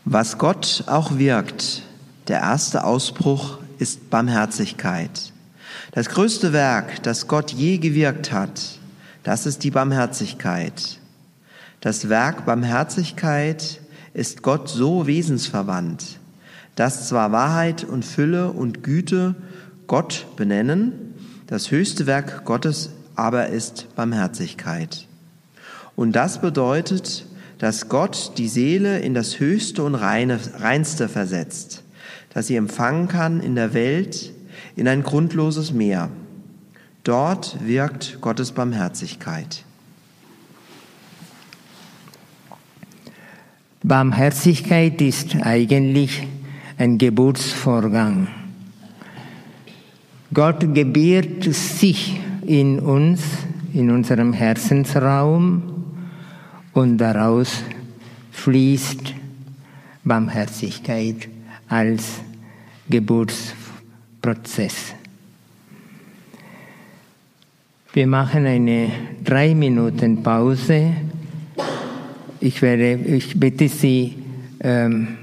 Was 0.04 0.36
Gott 0.38 0.84
auch 0.88 1.18
wirkt, 1.18 1.82
der 2.26 2.40
erste 2.40 2.82
Ausbruch 2.84 3.58
ist 3.78 4.10
Barmherzigkeit. 4.10 5.32
Das 5.92 6.08
größte 6.08 6.52
Werk, 6.52 7.02
das 7.04 7.28
Gott 7.28 7.52
je 7.52 7.78
gewirkt 7.78 8.32
hat, 8.32 8.60
das 9.22 9.46
ist 9.46 9.62
die 9.62 9.70
Barmherzigkeit. 9.70 10.98
Das 11.82 12.08
Werk 12.08 12.46
Barmherzigkeit 12.46 13.80
ist 14.14 14.42
Gott 14.42 14.68
so 14.68 15.08
wesensverwandt, 15.08 16.20
dass 16.76 17.08
zwar 17.08 17.32
Wahrheit 17.32 17.82
und 17.82 18.04
Fülle 18.04 18.52
und 18.52 18.84
Güte 18.84 19.34
Gott 19.88 20.26
benennen, 20.36 20.92
das 21.48 21.72
höchste 21.72 22.06
Werk 22.06 22.44
Gottes 22.44 22.90
aber 23.16 23.48
ist 23.48 23.92
Barmherzigkeit. 23.96 25.08
Und 25.96 26.12
das 26.12 26.40
bedeutet, 26.40 27.26
dass 27.58 27.88
Gott 27.88 28.34
die 28.38 28.46
Seele 28.46 29.00
in 29.00 29.12
das 29.12 29.40
Höchste 29.40 29.82
und 29.82 29.96
Reine, 29.96 30.38
Reinste 30.60 31.08
versetzt, 31.08 31.82
das 32.32 32.46
sie 32.46 32.54
empfangen 32.54 33.08
kann 33.08 33.40
in 33.40 33.56
der 33.56 33.74
Welt, 33.74 34.32
in 34.76 34.86
ein 34.86 35.02
grundloses 35.02 35.72
Meer. 35.72 36.10
Dort 37.02 37.56
wirkt 37.66 38.18
Gottes 38.20 38.52
Barmherzigkeit. 38.52 39.64
Barmherzigkeit 43.82 45.02
ist 45.02 45.34
eigentlich 45.42 46.22
ein 46.78 46.98
Geburtsvorgang. 46.98 48.28
Gott 50.32 50.72
gebiert 50.72 51.52
sich 51.52 52.20
in 52.46 52.78
uns, 52.78 53.22
in 53.74 53.90
unserem 53.90 54.32
Herzensraum 54.32 55.62
und 56.72 56.98
daraus 56.98 57.64
fließt 58.30 59.14
Barmherzigkeit 60.04 61.28
als 61.68 62.20
Geburtsprozess. 62.88 64.94
Wir 67.92 68.06
machen 68.06 68.46
eine 68.46 68.90
drei 69.22 69.54
Minuten 69.54 70.22
Pause. 70.22 70.92
Ich, 72.44 72.60
werde, 72.60 72.94
ich 72.94 73.38
bitte 73.38 73.68
Sie, 73.68 74.14
ähm, 74.58 75.16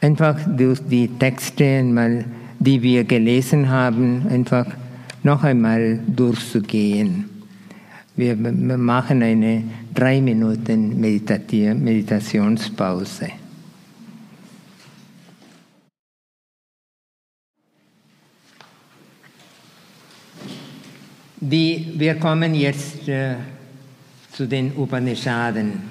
einfach 0.00 0.36
durch 0.56 0.80
die 0.80 1.06
Texte, 1.06 1.84
mal, 1.84 2.24
die 2.58 2.82
wir 2.82 3.04
gelesen 3.04 3.70
haben, 3.70 4.26
einfach 4.28 4.66
noch 5.22 5.44
einmal 5.44 6.00
durchzugehen. 6.04 7.26
Wir 8.16 8.34
machen 8.34 9.22
eine 9.22 9.62
drei 9.94 10.20
Minuten 10.20 10.98
Meditationspause. 10.98 13.28
Die, 21.38 21.92
wir 21.96 22.16
kommen 22.16 22.56
jetzt 22.56 23.08
äh, 23.08 23.36
zu 24.32 24.46
den 24.46 24.72
Upanishaden. 24.76 25.82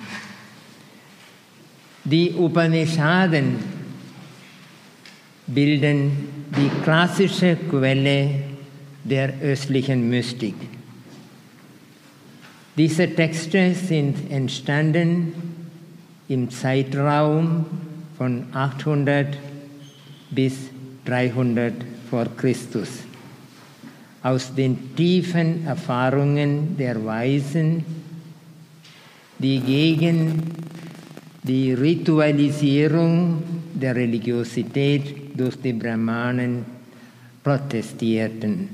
Die 2.03 2.33
Upanishaden 2.33 3.55
bilden 5.47 6.11
die 6.57 6.69
klassische 6.83 7.55
Quelle 7.69 8.29
der 9.03 9.33
östlichen 9.41 10.09
Mystik. 10.09 10.55
Diese 12.77 13.07
Texte 13.13 13.75
sind 13.75 14.31
entstanden 14.31 15.33
im 16.27 16.49
Zeitraum 16.49 17.65
von 18.17 18.45
800 18.53 19.37
bis 20.31 20.53
300 21.05 21.73
vor 22.09 22.25
Christus 22.37 22.89
aus 24.23 24.53
den 24.53 24.95
tiefen 24.95 25.65
Erfahrungen 25.65 26.77
der 26.77 27.03
Weisen, 27.03 28.00
die 29.41 29.59
gegen 29.59 30.41
die 31.43 31.73
Ritualisierung 31.73 33.43
der 33.73 33.95
Religiosität 33.95 35.37
durch 35.37 35.55
die 35.57 35.73
Brahmanen 35.73 36.65
protestierten. 37.43 38.69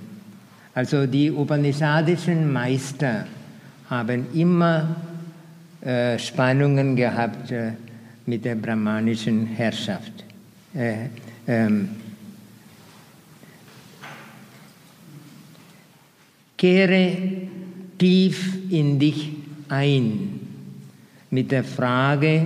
Also 0.74 1.08
die 1.08 1.32
upanishadischen 1.32 2.52
Meister 2.52 3.26
haben 3.90 4.28
immer 4.34 4.96
äh, 5.82 6.20
Spannungen 6.20 6.96
gehabt 6.96 7.52
äh, 7.52 7.72
mit 8.26 8.44
der 8.44 8.56
brahmanischen 8.56 9.48
Herrschaft. 9.48 10.12
Äh, 10.76 11.08
ähm, 11.48 11.90
Kehre 16.58 17.18
tief 17.98 18.58
in 18.70 19.00
dich 19.00 19.30
ein 19.70 20.37
mit 21.30 21.52
der 21.52 21.64
Frage, 21.64 22.46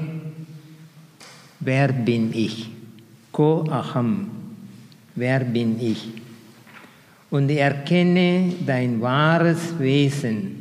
wer 1.59 1.91
bin 1.91 2.33
ich? 2.33 2.69
Ko 3.31 3.65
aham, 3.69 4.29
wer 5.15 5.43
bin 5.43 5.79
ich? 5.79 6.09
Und 7.29 7.49
erkenne 7.49 8.53
dein 8.65 8.99
wahres 8.99 9.79
Wesen. 9.79 10.57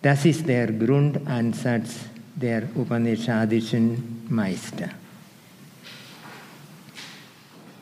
Das 0.00 0.24
ist 0.24 0.48
der 0.48 0.72
Grundansatz 0.72 1.96
der 2.34 2.64
Upanishadischen 2.74 4.24
Meister. 4.28 4.88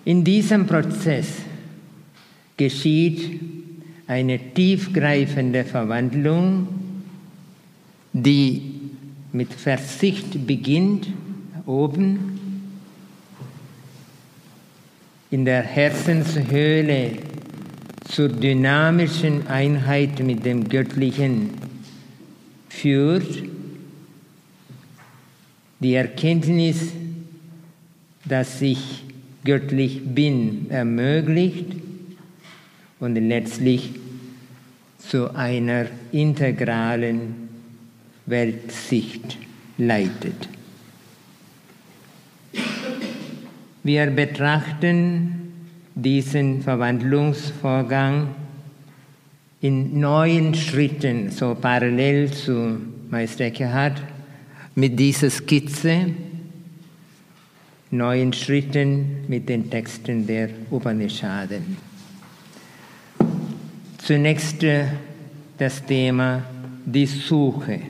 In 0.04 0.24
diesem 0.24 0.66
Prozess 0.66 1.28
geschieht 2.56 3.40
eine 4.06 4.38
tiefgreifende 4.52 5.64
Verwandlung, 5.64 6.66
die 8.12 8.69
mit 9.32 9.52
Verzicht 9.52 10.46
beginnt, 10.46 11.08
oben, 11.66 12.40
in 15.30 15.44
der 15.44 15.62
Herzenshöhle 15.62 17.12
zur 18.08 18.28
dynamischen 18.28 19.46
Einheit 19.46 20.18
mit 20.20 20.44
dem 20.44 20.68
Göttlichen 20.68 21.50
führt, 22.68 23.44
die 25.78 25.94
Erkenntnis, 25.94 26.92
dass 28.24 28.60
ich 28.60 29.04
göttlich 29.44 30.02
bin, 30.04 30.70
ermöglicht 30.70 31.66
und 32.98 33.14
letztlich 33.14 33.90
zu 34.98 35.34
einer 35.34 35.86
integralen 36.12 37.49
Weltsicht 38.30 39.36
leitet. 39.76 40.48
Wir 43.82 44.06
betrachten 44.06 45.52
diesen 45.94 46.62
Verwandlungsvorgang 46.62 48.28
in 49.60 50.00
neuen 50.00 50.54
Schritten, 50.54 51.30
so 51.30 51.54
parallel 51.54 52.30
zu 52.30 52.78
Meister 53.10 53.44
Eckhart, 53.44 54.02
mit 54.74 54.98
dieser 54.98 55.30
Skizze, 55.30 56.14
neuen 57.90 58.32
Schritten 58.32 59.24
mit 59.28 59.48
den 59.48 59.68
Texten 59.68 60.26
der 60.26 60.50
Upanishaden. 60.70 61.76
Zunächst 63.98 64.62
äh, 64.62 64.86
das 65.58 65.84
Thema 65.84 66.42
die 66.86 67.06
Suche. 67.06 67.80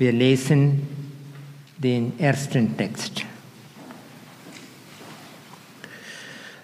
Wir 0.00 0.12
lesen 0.12 0.80
den 1.76 2.18
ersten 2.18 2.74
Text. 2.78 3.26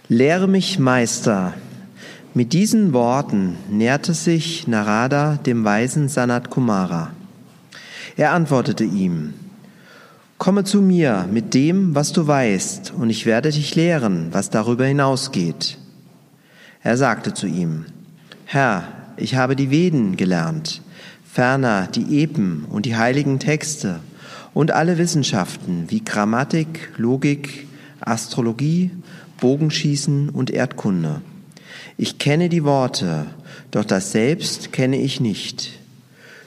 Lehre 0.09 0.49
mich, 0.49 0.79
Meister. 0.79 1.53
Mit 2.33 2.55
diesen 2.55 2.95
Worten 2.95 3.59
näherte 3.69 4.15
sich 4.15 4.67
Narada 4.67 5.37
dem 5.37 5.65
weisen 5.65 6.09
Sanat 6.09 6.49
Kumara. 6.49 7.11
Er 8.17 8.33
antwortete 8.33 8.85
ihm, 8.85 9.35
Komme 10.39 10.65
zu 10.65 10.81
mir 10.81 11.29
mit 11.31 11.53
dem, 11.53 11.95
was 11.95 12.15
du 12.15 12.27
weißt, 12.27 12.95
und 12.97 13.11
ich 13.11 13.27
werde 13.27 13.51
dich 13.51 13.75
lehren, 13.75 14.29
was 14.33 14.49
darüber 14.49 14.87
hinausgeht. 14.87 15.77
Er 16.83 16.97
sagte 16.97 17.35
zu 17.35 17.47
ihm, 17.47 17.85
Herr, 18.47 18.85
ich 19.19 19.35
habe 19.35 19.57
die 19.57 19.71
Veden 19.71 20.17
gelernt, 20.17 20.81
ferner 21.37 21.87
die 21.87 22.23
Epen 22.23 22.65
und 22.65 22.87
die 22.87 22.97
heiligen 22.97 23.39
Texte 23.39 24.01
und 24.55 24.71
alle 24.71 24.97
Wissenschaften 24.97 25.85
wie 25.89 26.03
Grammatik, 26.03 26.89
Logik, 26.97 27.67
Astrologie, 28.01 28.91
Bogenschießen 29.39 30.31
und 30.31 30.51
Erdkunde. 30.51 31.21
Ich 31.99 32.17
kenne 32.17 32.49
die 32.49 32.65
Worte, 32.65 33.27
doch 33.71 33.85
das 33.85 34.13
Selbst 34.13 34.73
kenne 34.73 34.97
ich 34.97 35.21
nicht. 35.21 35.79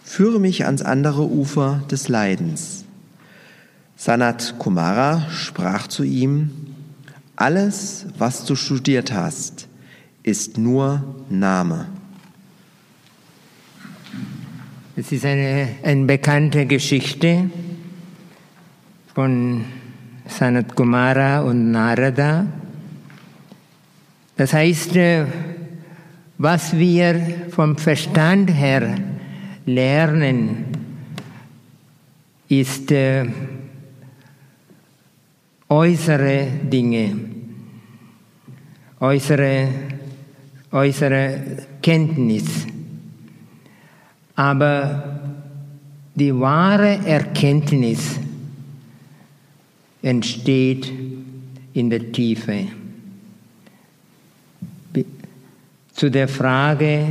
Führe 0.03 0.39
mich 0.39 0.65
ans 0.65 0.81
andere 0.81 1.29
Ufer 1.29 1.83
des 1.91 2.07
Leidens. 2.07 2.83
Sanat 3.95 4.55
Kumara 4.57 5.29
sprach 5.29 5.85
zu 5.85 6.01
ihm, 6.01 6.49
Alles, 7.35 8.07
was 8.17 8.43
du 8.43 8.55
studiert 8.55 9.13
hast, 9.13 9.67
ist 10.23 10.57
nur 10.57 11.03
Name. 11.29 11.85
Es 14.99 15.13
ist 15.13 15.23
eine, 15.23 15.75
eine 15.81 16.03
bekannte 16.03 16.65
Geschichte 16.65 17.49
von 19.15 19.63
Sanat 20.27 20.75
Kumara 20.75 21.39
und 21.39 21.71
Narada. 21.71 22.45
Das 24.35 24.51
heißt, 24.51 24.97
äh, 24.97 25.25
was 26.37 26.77
wir 26.77 27.47
vom 27.49 27.77
Verstand 27.77 28.53
her 28.53 28.95
lernen, 29.65 30.65
ist 32.49 32.91
äh, 32.91 33.25
äußere 35.69 36.45
Dinge, 36.63 37.15
äußere, 38.99 39.69
äußere 40.73 41.39
Kenntnis. 41.81 42.67
Aber 44.39 45.03
die 46.15 46.33
wahre 46.33 47.05
Erkenntnis 47.05 48.17
entsteht 50.01 50.89
in 51.73 51.89
der 51.89 52.09
Tiefe. 52.13 52.67
Zu 55.91 56.09
der 56.09 56.29
Frage 56.29 57.07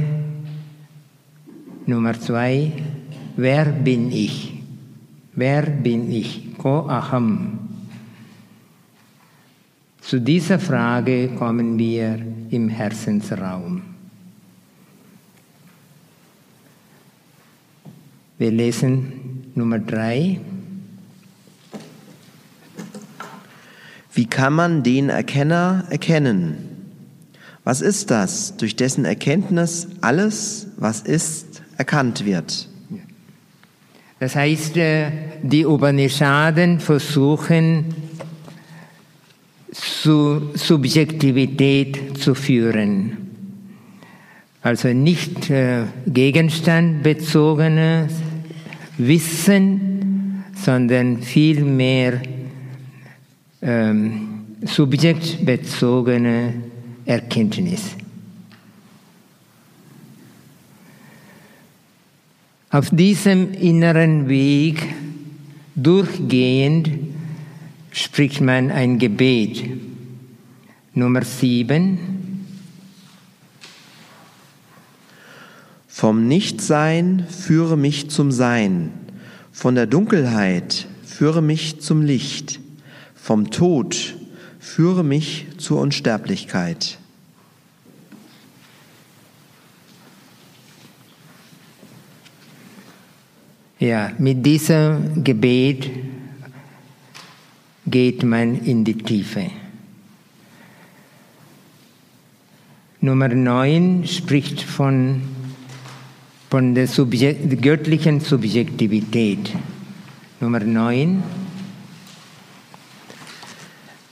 Nummer 1.84 2.18
zwei, 2.18 2.72
wer 3.36 3.66
bin 3.66 4.10
ich? 4.10 4.54
Wer 5.34 5.64
bin 5.64 6.10
ich? 6.10 6.56
Ko 6.56 6.88
aham. 6.88 7.58
Zu 10.00 10.18
dieser 10.18 10.58
Frage 10.58 11.28
kommen 11.36 11.78
wir 11.78 12.18
im 12.48 12.70
Herzensraum. 12.70 13.97
Wir 18.38 18.50
lesen 18.52 19.50
Nummer 19.56 19.80
drei. 19.80 20.38
Wie 24.14 24.26
kann 24.26 24.52
man 24.52 24.84
den 24.84 25.08
Erkenner 25.08 25.86
erkennen? 25.90 26.58
Was 27.64 27.80
ist 27.80 28.12
das, 28.12 28.56
durch 28.56 28.76
dessen 28.76 29.04
Erkenntnis 29.04 29.88
alles, 30.02 30.68
was 30.76 31.00
ist, 31.00 31.62
erkannt 31.78 32.24
wird? 32.24 32.68
Das 34.20 34.36
heißt, 34.36 34.76
äh, 34.76 35.10
die 35.42 35.66
Upanishaden 35.66 36.78
versuchen, 36.78 37.86
zu 39.72 40.52
Subjektivität 40.54 42.16
zu 42.18 42.36
führen. 42.36 43.16
Also 44.62 44.88
nicht 44.88 45.50
äh, 45.50 45.84
gegenstandbezogenes 46.06 48.12
Wissen, 48.98 50.44
sondern 50.54 51.22
vielmehr 51.22 52.20
ähm, 53.62 54.44
subjektbezogene 54.62 56.54
Erkenntnis. 57.04 57.96
Auf 62.70 62.90
diesem 62.90 63.54
inneren 63.54 64.28
Weg 64.28 64.82
durchgehend 65.74 66.90
spricht 67.92 68.42
man 68.42 68.70
ein 68.70 68.98
Gebet. 68.98 69.64
Nummer 70.92 71.24
sieben. 71.24 72.17
Vom 75.98 76.28
Nichtsein 76.28 77.26
führe 77.28 77.76
mich 77.76 78.08
zum 78.08 78.30
Sein, 78.30 78.92
von 79.50 79.74
der 79.74 79.88
Dunkelheit 79.88 80.86
führe 81.04 81.42
mich 81.42 81.80
zum 81.80 82.02
Licht, 82.02 82.60
vom 83.16 83.50
Tod 83.50 84.14
führe 84.60 85.02
mich 85.02 85.46
zur 85.58 85.80
Unsterblichkeit. 85.80 86.98
Ja, 93.80 94.12
mit 94.18 94.46
diesem 94.46 95.24
Gebet 95.24 95.90
geht 97.86 98.22
man 98.22 98.54
in 98.64 98.84
die 98.84 98.98
Tiefe. 98.98 99.50
Nummer 103.00 103.26
9 103.26 104.06
spricht 104.06 104.62
von, 104.62 105.22
von 106.50 106.74
der 106.74 106.86
Subjekt, 106.86 107.60
göttlichen 107.60 108.20
Subjektivität. 108.20 109.54
Nummer 110.40 110.60
9. 110.60 111.22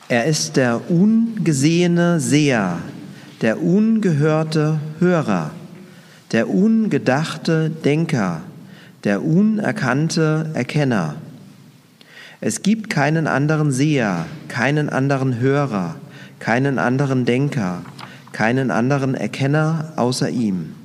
Er 0.08 0.26
ist 0.26 0.56
der 0.56 0.90
ungesehene 0.90 2.20
Seher, 2.20 2.80
der 3.40 3.62
ungehörte 3.62 4.78
Hörer, 4.98 5.52
der 6.32 6.50
ungedachte 6.50 7.70
Denker, 7.70 8.42
der 9.04 9.24
unerkannte 9.24 10.50
Erkenner. 10.52 11.16
Es 12.42 12.60
gibt 12.60 12.90
keinen 12.90 13.26
anderen 13.26 13.72
Seher, 13.72 14.26
keinen 14.48 14.90
anderen 14.90 15.40
Hörer, 15.40 15.96
keinen 16.38 16.78
anderen 16.78 17.24
Denker, 17.24 17.82
keinen 18.32 18.70
anderen 18.70 19.14
Erkenner 19.14 19.94
außer 19.96 20.28
ihm. 20.28 20.75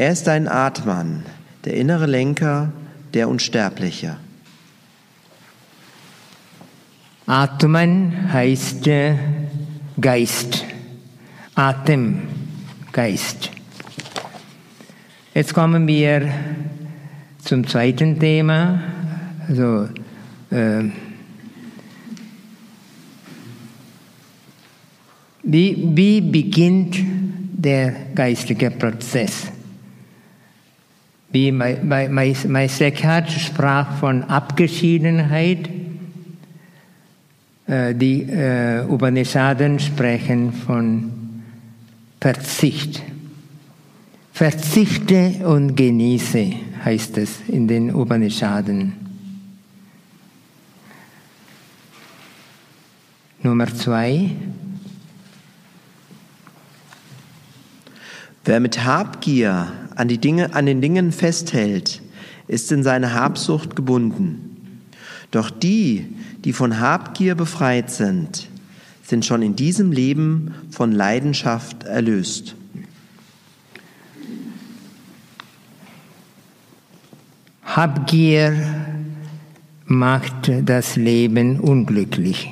Er 0.00 0.12
ist 0.12 0.26
ein 0.28 0.48
Atman, 0.48 1.24
der 1.66 1.74
innere 1.74 2.06
Lenker, 2.06 2.72
der 3.12 3.28
Unsterbliche. 3.28 4.16
Atman 7.26 8.32
heißt 8.32 8.86
äh, 8.86 9.16
Geist, 10.00 10.64
Atem, 11.54 12.22
Geist. 12.92 13.50
Jetzt 15.34 15.52
kommen 15.52 15.86
wir 15.86 16.32
zum 17.44 17.66
zweiten 17.66 18.18
Thema, 18.18 18.80
also 19.48 19.86
äh, 20.50 20.84
wie, 25.42 25.90
wie 25.94 26.22
beginnt 26.22 26.96
der 27.52 27.92
geistliche 28.14 28.70
Prozess? 28.70 29.52
Wie 31.32 31.52
Meister 31.52 32.86
Eckhart 32.86 33.30
sprach 33.30 33.98
von 33.98 34.24
Abgeschiedenheit, 34.24 35.70
äh, 37.68 37.94
die 37.94 38.22
äh, 38.22 38.84
Upanishaden 38.88 39.78
sprechen 39.78 40.52
von 40.52 41.12
Verzicht. 42.20 43.02
Verzichte 44.32 45.46
und 45.46 45.76
genieße, 45.76 46.52
heißt 46.84 47.18
es 47.18 47.40
in 47.46 47.68
den 47.68 47.94
Upanishaden. 47.94 48.94
Nummer 53.42 53.72
zwei. 53.74 54.30
Wer 58.44 58.58
mit 58.58 58.84
Habgier 58.84 59.68
an, 60.00 60.08
die 60.08 60.18
Dinge, 60.18 60.54
an 60.54 60.64
den 60.64 60.80
Dingen 60.80 61.12
festhält, 61.12 62.00
ist 62.48 62.72
in 62.72 62.82
seine 62.82 63.12
Habsucht 63.12 63.76
gebunden. 63.76 64.80
Doch 65.30 65.50
die, 65.50 66.06
die 66.44 66.54
von 66.54 66.80
Habgier 66.80 67.34
befreit 67.34 67.90
sind, 67.90 68.48
sind 69.02 69.26
schon 69.26 69.42
in 69.42 69.56
diesem 69.56 69.92
Leben 69.92 70.54
von 70.70 70.92
Leidenschaft 70.92 71.84
erlöst. 71.84 72.56
Habgier 77.62 78.56
macht 79.84 80.50
das 80.64 80.96
Leben 80.96 81.60
unglücklich. 81.60 82.50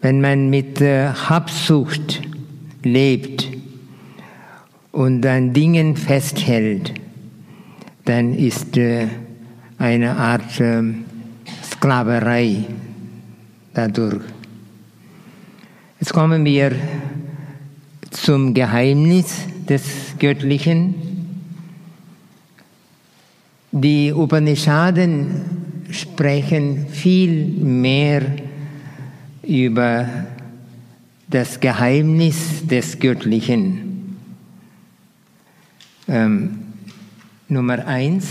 Wenn 0.00 0.22
man 0.22 0.48
mit 0.48 0.80
Habsucht 0.80 2.22
lebt 2.82 3.53
und 4.94 5.26
an 5.26 5.52
Dingen 5.52 5.96
festhält, 5.96 6.94
dann 8.04 8.32
ist 8.32 8.78
eine 9.76 10.16
Art 10.16 10.60
ähm, 10.60 11.04
Sklaverei 11.64 12.64
dadurch. 13.74 14.22
Jetzt 15.98 16.12
kommen 16.12 16.44
wir 16.44 16.72
zum 18.10 18.54
Geheimnis 18.54 19.34
des 19.68 19.82
Göttlichen. 20.20 20.94
Die 23.72 24.12
Upanishaden 24.12 25.42
sprechen 25.90 26.86
viel 26.86 27.46
mehr 27.46 28.22
über 29.42 30.08
das 31.28 31.58
Geheimnis 31.58 32.64
des 32.64 33.00
Göttlichen. 33.00 33.93
Ähm, 36.06 36.58
Nummer 37.48 37.86
eins. 37.86 38.26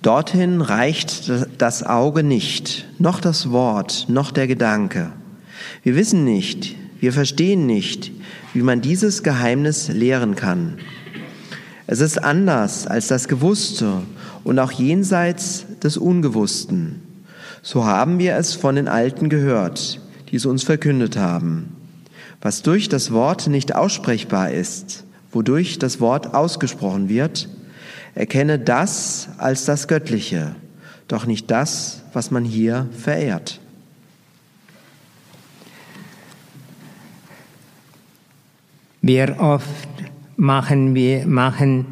Dorthin 0.00 0.60
reicht 0.60 1.32
das 1.58 1.82
Auge 1.82 2.22
nicht, 2.22 2.86
noch 2.98 3.20
das 3.20 3.50
Wort, 3.50 4.06
noch 4.08 4.32
der 4.32 4.46
Gedanke. 4.46 5.12
Wir 5.82 5.96
wissen 5.96 6.24
nicht, 6.24 6.76
wir 7.00 7.12
verstehen 7.12 7.66
nicht, 7.66 8.12
wie 8.52 8.62
man 8.62 8.80
dieses 8.80 9.22
Geheimnis 9.22 9.88
lehren 9.88 10.36
kann. 10.36 10.78
Es 11.86 12.00
ist 12.00 12.22
anders 12.22 12.86
als 12.86 13.08
das 13.08 13.28
Gewusste 13.28 14.02
und 14.42 14.58
auch 14.58 14.72
jenseits 14.72 15.66
des 15.82 15.96
Ungewussten. 15.96 17.02
So 17.62 17.84
haben 17.84 18.18
wir 18.18 18.36
es 18.36 18.54
von 18.54 18.76
den 18.76 18.88
Alten 18.88 19.28
gehört, 19.28 20.00
die 20.30 20.36
es 20.36 20.46
uns 20.46 20.62
verkündet 20.62 21.16
haben. 21.16 21.74
Was 22.44 22.62
durch 22.62 22.88
das 22.90 23.10
Wort 23.10 23.46
nicht 23.46 23.74
aussprechbar 23.74 24.50
ist, 24.50 25.04
wodurch 25.32 25.78
das 25.78 25.98
Wort 25.98 26.34
ausgesprochen 26.34 27.08
wird, 27.08 27.48
erkenne 28.14 28.58
das 28.58 29.30
als 29.38 29.64
das 29.64 29.88
Göttliche, 29.88 30.54
doch 31.08 31.24
nicht 31.24 31.50
das, 31.50 32.02
was 32.12 32.30
man 32.30 32.44
hier 32.44 32.86
verehrt. 32.92 33.60
Wir 39.00 39.40
oft 39.40 39.88
machen 40.36 40.94
wir 40.94 41.26
machen 41.26 41.86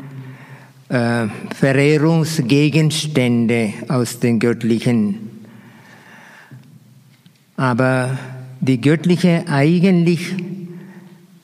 äh, 0.91 1.29
Verehrungsgegenstände 1.55 3.73
aus 3.89 4.21
den 4.21 4.39
göttlichen, 4.39 5.31
aber 7.57 8.19
die 8.63 8.81
göttliche 8.81 9.45
eigentlich 9.49 10.35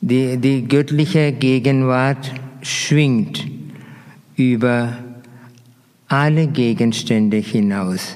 die, 0.01 0.37
die 0.37 0.65
göttliche 0.67 1.33
Gegenwart 1.33 2.31
schwingt 2.61 3.45
über 4.37 4.97
alle 6.07 6.47
Gegenstände 6.47 7.37
hinaus. 7.37 8.15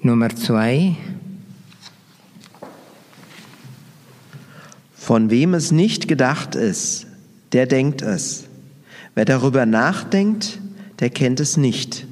Nummer 0.00 0.34
zwei. 0.34 0.96
Von 4.96 5.30
wem 5.30 5.52
es 5.52 5.72
nicht 5.72 6.08
gedacht 6.08 6.54
ist, 6.54 7.06
der 7.52 7.66
denkt 7.66 8.00
es. 8.00 8.44
Wer 9.14 9.26
darüber 9.26 9.66
nachdenkt, 9.66 10.58
der 11.00 11.10
kennt 11.10 11.38
es 11.38 11.58
nicht. 11.58 12.06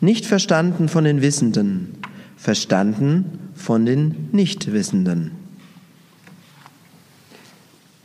Nicht 0.00 0.26
verstanden 0.26 0.88
von 0.88 1.04
den 1.04 1.22
Wissenden, 1.22 1.97
verstanden 2.38 3.50
von 3.54 3.84
den 3.84 4.28
Nichtwissenden. 4.32 5.32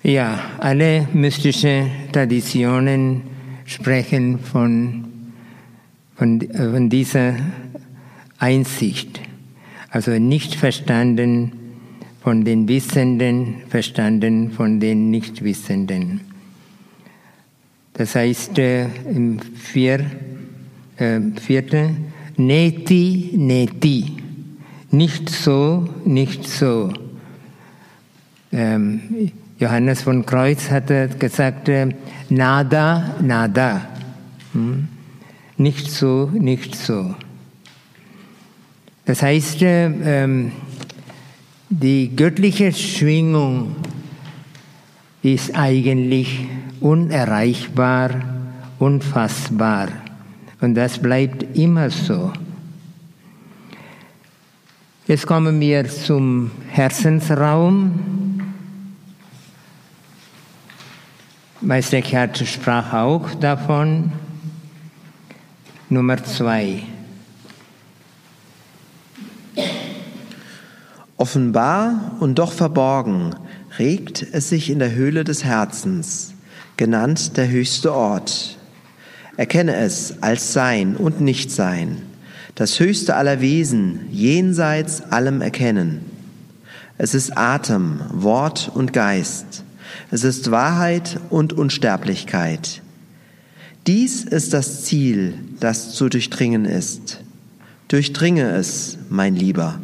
Ja, 0.01 0.38
alle 0.59 1.07
mystischen 1.13 1.89
Traditionen 2.11 3.21
sprechen 3.65 4.39
von, 4.39 5.05
von, 6.15 6.41
von 6.53 6.89
dieser 6.89 7.36
Einsicht. 8.38 9.21
Also 9.89 10.11
nicht 10.11 10.55
verstanden 10.55 11.51
von 12.21 12.43
den 12.43 12.67
Wissenden, 12.67 13.61
verstanden 13.69 14.51
von 14.51 14.79
den 14.79 15.09
Nichtwissenden. 15.11 16.21
Das 17.93 18.15
heißt, 18.15 18.57
äh, 18.57 18.86
im 19.05 19.39
vier, 19.39 20.05
äh, 20.97 21.19
vierten, 21.39 22.13
neti, 22.36 23.29
neti. 23.36 24.22
Nicht 24.93 25.31
so, 25.31 25.89
nicht 26.05 26.47
so. 26.47 26.93
Ähm, 28.51 29.31
Johannes 29.57 30.03
von 30.03 30.23
Kreuz 30.23 30.69
hatte 30.69 31.09
gesagt, 31.17 31.67
äh, 31.67 31.95
nada, 32.29 33.15
nada. 33.19 33.87
Hm? 34.51 34.87
Nicht 35.57 35.89
so, 35.89 36.29
nicht 36.31 36.75
so. 36.75 37.15
Das 39.05 39.23
heißt, 39.23 39.63
äh, 39.63 39.85
ähm, 39.85 40.51
die 41.71 42.15
göttliche 42.15 42.71
Schwingung 42.71 43.75
ist 45.23 45.55
eigentlich 45.55 46.45
unerreichbar, 46.81 48.11
unfassbar. 48.77 49.87
Und 50.61 50.75
das 50.75 50.99
bleibt 50.99 51.57
immer 51.57 51.89
so. 51.89 52.31
Jetzt 55.05 55.27
kommen 55.27 55.59
wir 55.59 55.85
zum 55.89 56.49
Herzensraum. 56.69 58.39
Meister 61.59 61.97
Eckhart 61.97 62.37
sprach 62.37 62.93
auch 62.93 63.33
davon. 63.35 64.13
Nummer 65.89 66.23
zwei. 66.23 66.83
Offenbar 71.17 72.15
und 72.21 72.39
doch 72.39 72.53
verborgen 72.53 73.35
regt 73.77 74.25
es 74.31 74.47
sich 74.47 74.69
in 74.69 74.79
der 74.79 74.93
Höhle 74.93 75.25
des 75.25 75.43
Herzens, 75.43 76.33
genannt 76.77 77.35
der 77.35 77.49
höchste 77.49 77.93
Ort. 77.93 78.57
Erkenne 79.35 79.75
es 79.75 80.23
als 80.23 80.53
Sein 80.53 80.95
und 80.95 81.19
Nichtsein, 81.19 82.03
das 82.55 82.79
höchste 82.79 83.15
aller 83.15 83.41
Wesen, 83.41 84.01
jenseits 84.11 85.01
allem 85.01 85.41
Erkennen. 85.41 86.01
Es 86.97 87.13
ist 87.15 87.37
Atem, 87.37 87.99
Wort 88.11 88.71
und 88.73 88.93
Geist. 88.93 89.63
Es 90.11 90.23
ist 90.23 90.51
Wahrheit 90.51 91.19
und 91.29 91.53
Unsterblichkeit. 91.53 92.81
Dies 93.87 94.23
ist 94.23 94.53
das 94.53 94.83
Ziel, 94.83 95.33
das 95.59 95.93
zu 95.95 96.07
durchdringen 96.07 96.65
ist. 96.65 97.19
Durchdringe 97.87 98.49
es, 98.51 98.97
mein 99.09 99.35
Lieber. 99.35 99.79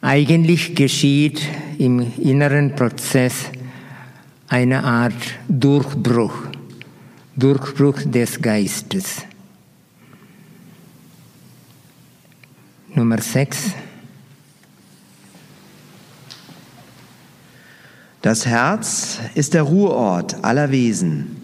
Eigentlich 0.00 0.74
geschieht 0.74 1.42
im 1.78 2.12
inneren 2.18 2.74
Prozess 2.74 3.50
eine 4.50 4.82
Art 4.82 5.14
Durchbruch, 5.48 6.34
Durchbruch 7.36 8.00
des 8.04 8.42
Geistes. 8.42 9.22
Nummer 12.92 13.18
6. 13.18 13.70
Das 18.22 18.44
Herz 18.44 19.20
ist 19.36 19.54
der 19.54 19.62
Ruheort 19.62 20.44
aller 20.44 20.72
Wesen. 20.72 21.36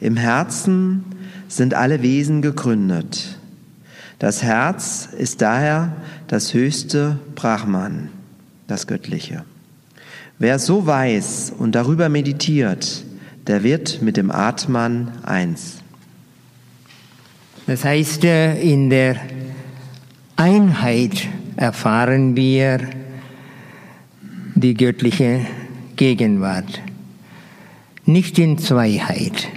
Im 0.00 0.16
Herzen 0.16 1.04
sind 1.46 1.72
alle 1.72 2.02
Wesen 2.02 2.42
gegründet. 2.42 3.38
Das 4.18 4.42
Herz 4.42 5.08
ist 5.16 5.40
daher 5.40 5.92
das 6.26 6.52
höchste 6.52 7.20
Brahman, 7.36 8.10
das 8.66 8.88
Göttliche. 8.88 9.44
Wer 10.38 10.58
so 10.58 10.86
weiß 10.86 11.54
und 11.58 11.74
darüber 11.74 12.08
meditiert, 12.08 13.04
der 13.46 13.62
wird 13.62 14.02
mit 14.02 14.16
dem 14.16 14.30
Atman 14.30 15.12
eins. 15.22 15.78
Das 17.66 17.84
heißt, 17.84 18.24
äh, 18.24 18.60
in 18.60 18.90
der 18.90 19.16
Einheit 20.36 21.28
erfahren 21.56 22.36
wir 22.36 22.80
die 24.54 24.74
göttliche 24.74 25.46
Gegenwart, 25.96 26.80
nicht 28.04 28.38
in 28.38 28.58
Zweiheit. 28.58 29.48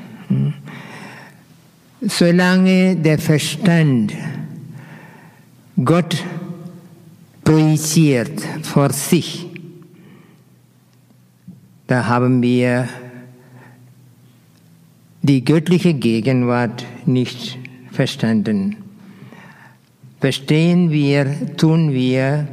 Solange 2.01 2.95
der 2.95 3.17
Verstand 3.17 4.13
Gott 5.83 6.23
projiziert 7.43 8.41
vor 8.61 8.91
sich, 8.91 9.47
da 11.87 12.05
haben 12.07 12.41
wir 12.41 12.87
die 15.21 15.43
göttliche 15.43 15.93
Gegenwart 15.93 16.85
nicht 17.05 17.57
verstanden 17.91 18.77
verstehen 20.19 20.91
wir, 20.91 21.55
tun 21.57 21.93
wir 21.93 22.47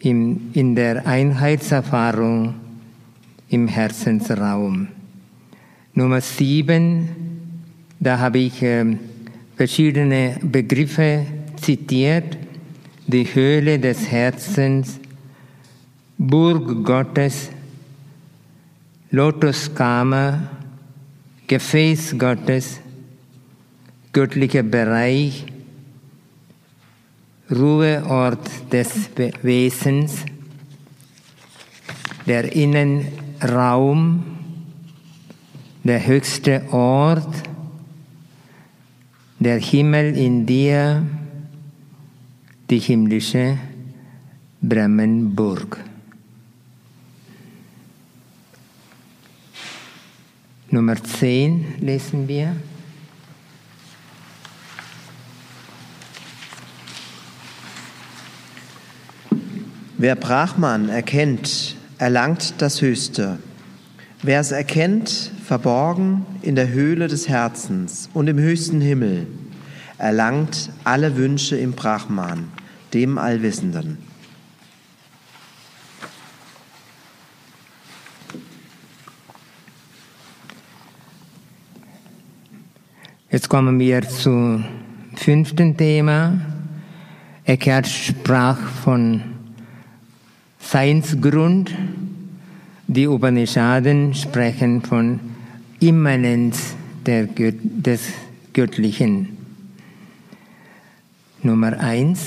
im, 0.00 0.50
in 0.52 0.74
der 0.74 1.06
Einheitserfahrung 1.06 2.54
im 3.48 3.68
Herzensraum. 3.68 4.88
Nummer 5.94 6.20
sieben, 6.20 7.08
da 8.00 8.18
habe 8.18 8.38
ich 8.38 8.62
äh, 8.62 8.96
verschiedene 9.56 10.36
Begriffe 10.42 11.26
zitiert. 11.60 12.38
Die 13.06 13.24
Höhle 13.24 13.78
des 13.78 14.10
Herzens, 14.10 14.98
Burg 16.24 16.84
Gottes, 16.84 17.50
Lotuskammer, 19.10 20.50
Gefäß 21.48 22.16
Gottes, 22.16 22.78
göttlicher 24.12 24.62
Bereich, 24.62 25.44
Ruheort 27.50 28.48
des 28.70 29.10
Wesens, 29.42 30.24
der 32.24 32.52
Innenraum, 32.54 34.22
der 35.82 36.06
höchste 36.06 36.62
Ort, 36.70 37.34
der 39.40 39.58
Himmel 39.58 40.16
in 40.16 40.46
dir, 40.46 41.04
die 42.70 42.78
himmlische 42.78 43.58
Bremenburg. 44.60 45.91
Nummer 50.72 50.96
10 50.96 51.80
lesen 51.80 52.28
wir. 52.28 52.56
Wer 59.98 60.16
Brahman 60.16 60.88
erkennt, 60.88 61.76
erlangt 61.98 62.54
das 62.56 62.80
Höchste. 62.80 63.38
Wer 64.22 64.40
es 64.40 64.50
erkennt, 64.50 65.10
verborgen 65.44 66.24
in 66.40 66.54
der 66.54 66.70
Höhle 66.70 67.06
des 67.06 67.28
Herzens 67.28 68.08
und 68.14 68.26
im 68.28 68.38
höchsten 68.38 68.80
Himmel, 68.80 69.26
erlangt 69.98 70.70
alle 70.84 71.18
Wünsche 71.18 71.58
im 71.58 71.72
Brahman, 71.72 72.48
dem 72.94 73.18
Allwissenden. 73.18 73.98
Jetzt 83.32 83.48
kommen 83.48 83.78
wir 83.80 84.06
zum 84.06 84.62
fünften 85.14 85.74
Thema. 85.74 86.38
Eckhart 87.44 87.88
sprach 87.88 88.58
von 88.58 89.22
Seinsgrund. 90.60 91.74
Die 92.88 93.08
Upanishaden 93.08 94.12
sprechen 94.12 94.82
von 94.82 95.18
Immanenz 95.80 96.74
Gött 97.04 97.58
des 97.62 98.02
Göttlichen. 98.52 99.38
Nummer 101.42 101.80
eins. 101.80 102.26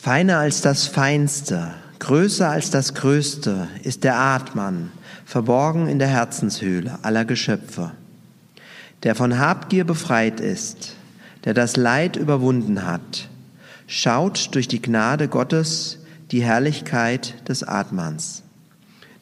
Feiner 0.00 0.38
als 0.38 0.62
das 0.62 0.86
Feinste, 0.86 1.74
größer 1.98 2.48
als 2.48 2.70
das 2.70 2.94
Größte 2.94 3.68
ist 3.82 4.02
der 4.04 4.18
Atman, 4.18 4.92
verborgen 5.28 5.88
in 5.88 5.98
der 5.98 6.08
Herzenshöhle 6.08 7.00
aller 7.02 7.26
Geschöpfe. 7.26 7.92
Der 9.02 9.14
von 9.14 9.38
Habgier 9.38 9.84
befreit 9.84 10.40
ist, 10.40 10.96
der 11.44 11.52
das 11.52 11.76
Leid 11.76 12.16
überwunden 12.16 12.86
hat, 12.86 13.28
schaut 13.86 14.54
durch 14.54 14.68
die 14.68 14.80
Gnade 14.80 15.28
Gottes 15.28 15.98
die 16.30 16.42
Herrlichkeit 16.42 17.46
des 17.46 17.62
Atmans. 17.62 18.42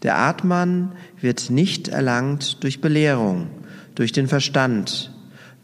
Der 0.05 0.17
Atman 0.17 0.93
wird 1.21 1.51
nicht 1.51 1.89
erlangt 1.89 2.63
durch 2.63 2.81
Belehrung, 2.81 3.49
durch 3.97 4.13
den 4.13 4.29
Verstand, 4.29 5.13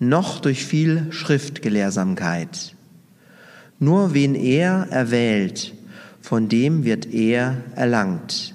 noch 0.01 0.41
durch 0.41 0.65
viel 0.65 1.07
Schriftgelehrsamkeit. 1.13 2.75
Nur 3.79 4.13
wen 4.13 4.35
er 4.35 4.89
erwählt, 4.91 5.73
von 6.21 6.49
dem 6.49 6.83
wird 6.83 7.07
er 7.07 7.59
erlangt. 7.77 8.52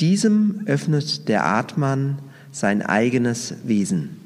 Diesem 0.00 0.62
öffnet 0.66 1.28
der 1.28 1.44
Atman 1.44 2.18
sein 2.52 2.82
eigenes 2.82 3.54
Wesen. 3.64 4.16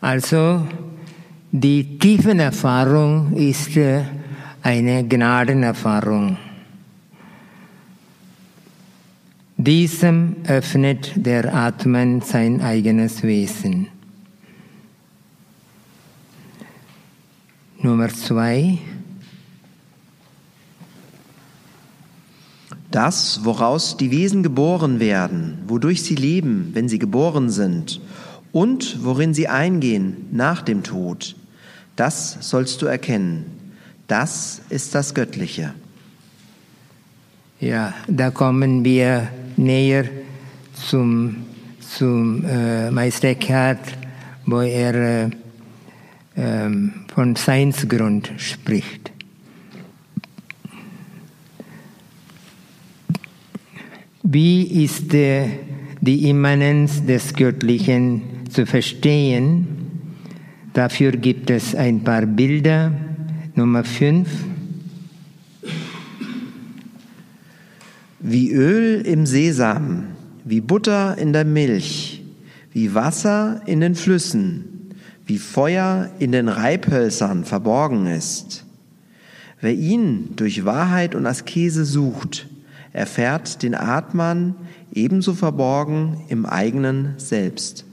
Also 0.00 0.66
die 1.52 1.98
Tiefenerfahrung 1.98 3.34
ist 3.34 3.76
äh, 3.76 4.04
eine 4.62 5.06
Gnadenerfahrung. 5.06 6.38
Diesem 9.56 10.36
öffnet 10.46 11.12
der 11.16 11.54
Atmen 11.54 12.20
sein 12.20 12.60
eigenes 12.60 13.22
Wesen. 13.22 13.88
Nummer 17.78 18.08
zwei. 18.08 18.78
Das, 22.96 23.40
woraus 23.44 23.98
die 23.98 24.10
Wesen 24.10 24.42
geboren 24.42 25.00
werden, 25.00 25.58
wodurch 25.66 26.02
sie 26.02 26.14
leben, 26.14 26.70
wenn 26.72 26.88
sie 26.88 26.98
geboren 26.98 27.50
sind, 27.50 28.00
und 28.52 29.04
worin 29.04 29.34
sie 29.34 29.48
eingehen 29.48 30.28
nach 30.32 30.62
dem 30.62 30.82
Tod, 30.82 31.36
das 31.96 32.38
sollst 32.40 32.80
du 32.80 32.86
erkennen. 32.86 33.44
Das 34.06 34.62
ist 34.70 34.94
das 34.94 35.12
Göttliche. 35.12 35.74
Ja, 37.60 37.92
da 38.08 38.30
kommen 38.30 38.82
wir 38.82 39.28
näher 39.58 40.06
zum, 40.88 41.44
zum 41.80 42.46
äh, 42.46 42.90
Meister 42.90 43.28
Eckhart, 43.28 43.92
wo 44.46 44.62
er 44.62 44.94
äh, 44.94 45.30
ähm, 46.34 47.04
von 47.14 47.36
Seinsgrund 47.36 48.32
spricht. 48.38 49.12
Wie 54.28 54.82
ist 54.82 55.12
die 55.12 56.28
Immanenz 56.28 57.06
des 57.06 57.32
Göttlichen 57.32 58.22
zu 58.50 58.66
verstehen? 58.66 59.68
Dafür 60.72 61.12
gibt 61.12 61.48
es 61.48 61.76
ein 61.76 62.02
paar 62.02 62.26
Bilder. 62.26 62.90
Nummer 63.54 63.84
5. 63.84 64.28
Wie 68.18 68.50
Öl 68.50 69.02
im 69.02 69.26
Sesam, 69.26 70.06
wie 70.44 70.60
Butter 70.60 71.16
in 71.18 71.32
der 71.32 71.44
Milch, 71.44 72.24
wie 72.72 72.94
Wasser 72.94 73.62
in 73.66 73.80
den 73.80 73.94
Flüssen, 73.94 74.90
wie 75.24 75.38
Feuer 75.38 76.10
in 76.18 76.32
den 76.32 76.48
Reibhölzern 76.48 77.44
verborgen 77.44 78.08
ist. 78.08 78.64
Wer 79.60 79.74
ihn 79.74 80.30
durch 80.34 80.64
Wahrheit 80.64 81.14
und 81.14 81.26
Askese 81.26 81.84
sucht, 81.84 82.48
erfährt 82.96 83.62
den 83.62 83.74
Atman 83.74 84.54
ebenso 84.90 85.34
verborgen 85.34 86.22
im 86.28 86.46
eigenen 86.46 87.18
Selbst. 87.18 87.84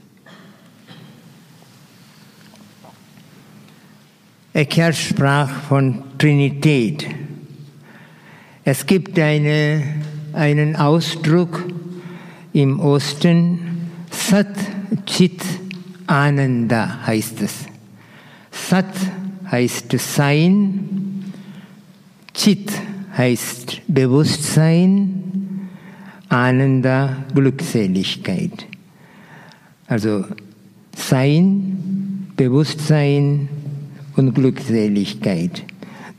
Eckhart 4.54 4.96
sprach 4.96 5.50
von 5.50 6.04
Trinität. 6.16 7.06
Es 8.64 8.86
gibt 8.86 9.18
eine, 9.18 9.82
einen 10.32 10.74
Ausdruck 10.74 11.62
im 12.54 12.80
Osten, 12.80 13.90
Sat 14.10 14.56
Chit 15.04 15.42
Ananda 16.06 17.00
heißt 17.06 17.42
es. 17.42 17.66
Sat 18.50 18.94
heißt 19.50 19.92
Sein, 19.98 21.24
Chit 22.32 22.70
heißt 22.70 22.93
Bewusstsein, 23.86 25.68
Ananda 26.28 27.16
Glückseligkeit. 27.34 28.66
Also 29.86 30.24
Sein, 30.96 32.28
Bewusstsein 32.36 33.48
und 34.16 34.34
Glückseligkeit. 34.34 35.62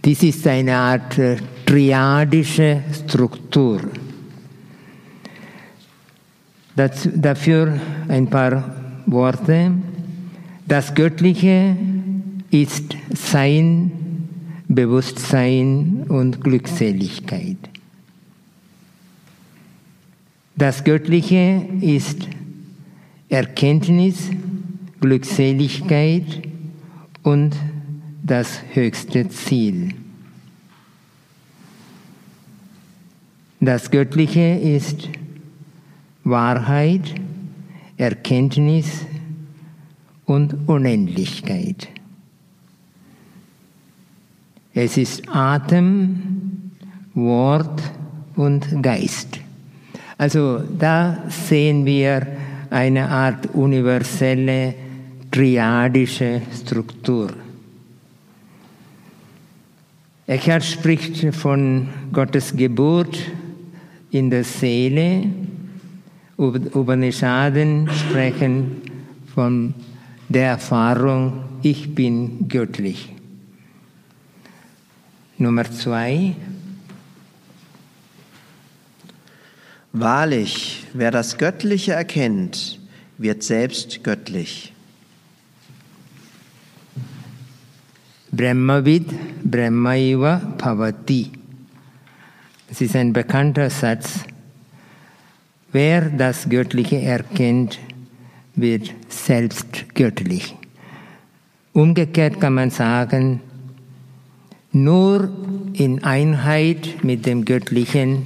Dies 0.06 0.24
ist 0.24 0.48
eine 0.48 0.76
Art 0.76 1.18
äh, 1.18 1.38
triadische 1.66 2.84
Struktur. 2.94 3.82
Das, 6.76 7.10
dafür 7.14 7.80
ein 8.08 8.28
paar 8.28 8.76
Worte. 9.06 9.72
Das 10.68 10.94
Göttliche 10.94 11.76
ist 12.52 12.96
Sein, 13.14 13.92
Bewusstsein 14.68 16.06
und 16.08 16.44
Glückseligkeit. 16.44 17.58
Das 20.56 20.84
Göttliche 20.84 21.68
ist 21.82 22.28
Erkenntnis, 23.30 24.30
Glückseligkeit 25.02 26.44
und 27.24 27.56
das 28.24 28.62
höchste 28.74 29.28
Ziel. 29.30 29.94
Das 33.60 33.92
Göttliche 33.92 34.56
ist 34.56 35.10
Wahrheit, 36.24 37.14
Erkenntnis 37.98 39.06
und 40.26 40.68
Unendlichkeit. 40.68 41.88
Es 44.78 44.98
ist 44.98 45.24
Atem, 45.30 46.72
Wort 47.14 47.82
und 48.36 48.84
Geist. 48.84 49.40
Also 50.18 50.60
da 50.78 51.24
sehen 51.30 51.86
wir 51.86 52.28
eine 52.70 53.08
Art 53.08 53.48
universelle 53.54 54.76
triadische 55.32 56.42
Struktur. 56.54 57.30
Eckhart 60.28 60.66
spricht 60.66 61.34
von 61.34 61.88
Gottes 62.12 62.54
Geburt 62.54 63.18
in 64.12 64.30
der 64.30 64.44
Seele. 64.44 65.24
Upanishaden 66.36 67.90
sprechen 67.90 68.82
von 69.34 69.74
der 70.28 70.48
Erfahrung, 70.48 71.46
ich 71.62 71.96
bin 71.96 72.50
göttlich. 72.50 73.15
Nummer 75.38 75.70
zwei. 75.70 76.34
Wahrlich, 79.92 80.86
wer 80.94 81.12
das 81.12 81.38
Göttliche 81.38 81.92
erkennt, 81.92 82.80
wird 83.18 83.44
selbst 83.44 84.02
göttlich. 84.04 84.72
Brahmavid 88.32 89.14
Brahmaiva 89.44 90.38
Bhavati. 90.58 91.32
Es 92.70 92.80
ist 92.80 92.96
ein 92.96 93.12
bekannter 93.12 93.70
Satz. 93.70 94.22
Wer 95.74 96.10
das 96.12 96.48
Göttliche 96.48 97.02
erkennt, 97.02 97.80
wird 98.56 98.94
selbst 99.10 99.94
göttlich. 99.96 100.56
Umgekehrt 101.74 102.40
kann 102.40 102.54
man 102.54 102.70
sagen, 102.70 103.42
nur 104.76 105.30
in 105.72 106.04
Einheit 106.04 107.02
mit 107.02 107.26
dem 107.26 107.46
Göttlichen 107.46 108.26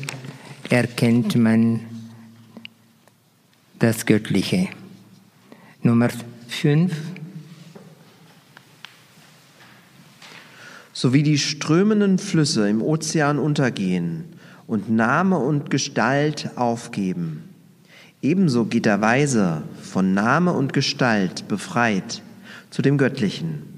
erkennt 0.68 1.36
man 1.36 1.82
das 3.78 4.08
Göttliche. 4.08 4.68
Nummer 5.84 6.10
5. 6.48 6.92
So 10.92 11.14
wie 11.14 11.22
die 11.22 11.38
strömenden 11.38 12.18
Flüsse 12.18 12.68
im 12.68 12.82
Ozean 12.82 13.38
untergehen 13.38 14.24
und 14.66 14.90
Name 14.90 15.38
und 15.38 15.70
Gestalt 15.70 16.58
aufgeben, 16.58 17.44
ebenso 18.24 18.66
geht 18.66 18.88
der 18.88 19.02
Weise 19.02 19.62
von 19.84 20.16
Name 20.16 20.54
und 20.54 20.74
Gestalt 20.74 21.48
befreit 21.48 22.24
zu 22.72 22.82
dem 22.82 22.98
Göttlichen. 22.98 23.69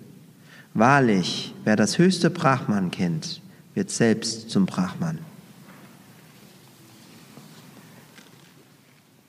Wahrlich, 0.73 1.53
wer 1.65 1.75
das 1.75 1.97
höchste 1.97 2.29
Brahman 2.29 2.91
kennt, 2.91 3.41
wird 3.73 3.89
selbst 3.89 4.49
zum 4.49 4.65
Brahman. 4.65 5.19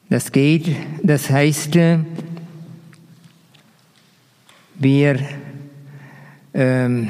Das 0.09 0.31
geht, 0.31 0.77
das 1.03 1.31
heißt, 1.31 1.75
äh, 1.77 1.99
wir 4.75 5.19
ähm, 6.55 7.09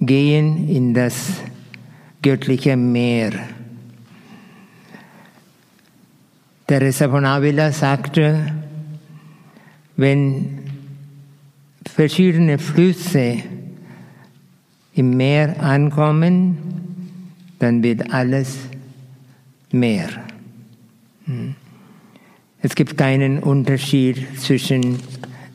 gehen 0.00 0.68
in 0.68 0.94
das 0.94 1.32
göttliche 2.22 2.76
Meer. 2.76 3.32
Teresa 6.66 7.08
von 7.08 7.26
Avila 7.26 7.72
sagte, 7.72 8.52
wenn 9.96 10.61
verschiedene 11.92 12.58
Flüsse 12.58 13.38
im 14.94 15.16
Meer 15.16 15.62
ankommen, 15.62 16.58
dann 17.58 17.82
wird 17.82 18.12
alles 18.12 18.58
Meer. 19.70 20.08
Es 22.60 22.74
gibt 22.74 22.96
keinen 22.96 23.38
Unterschied 23.38 24.38
zwischen 24.38 24.98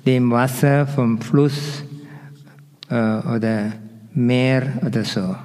dem 0.05 0.31
Wasser 0.31 0.87
vom 0.87 1.21
Fluss 1.21 1.83
äh, 2.89 2.95
oder 2.95 3.73
Meer 4.13 4.73
oder 4.85 5.03
so. 5.03 5.35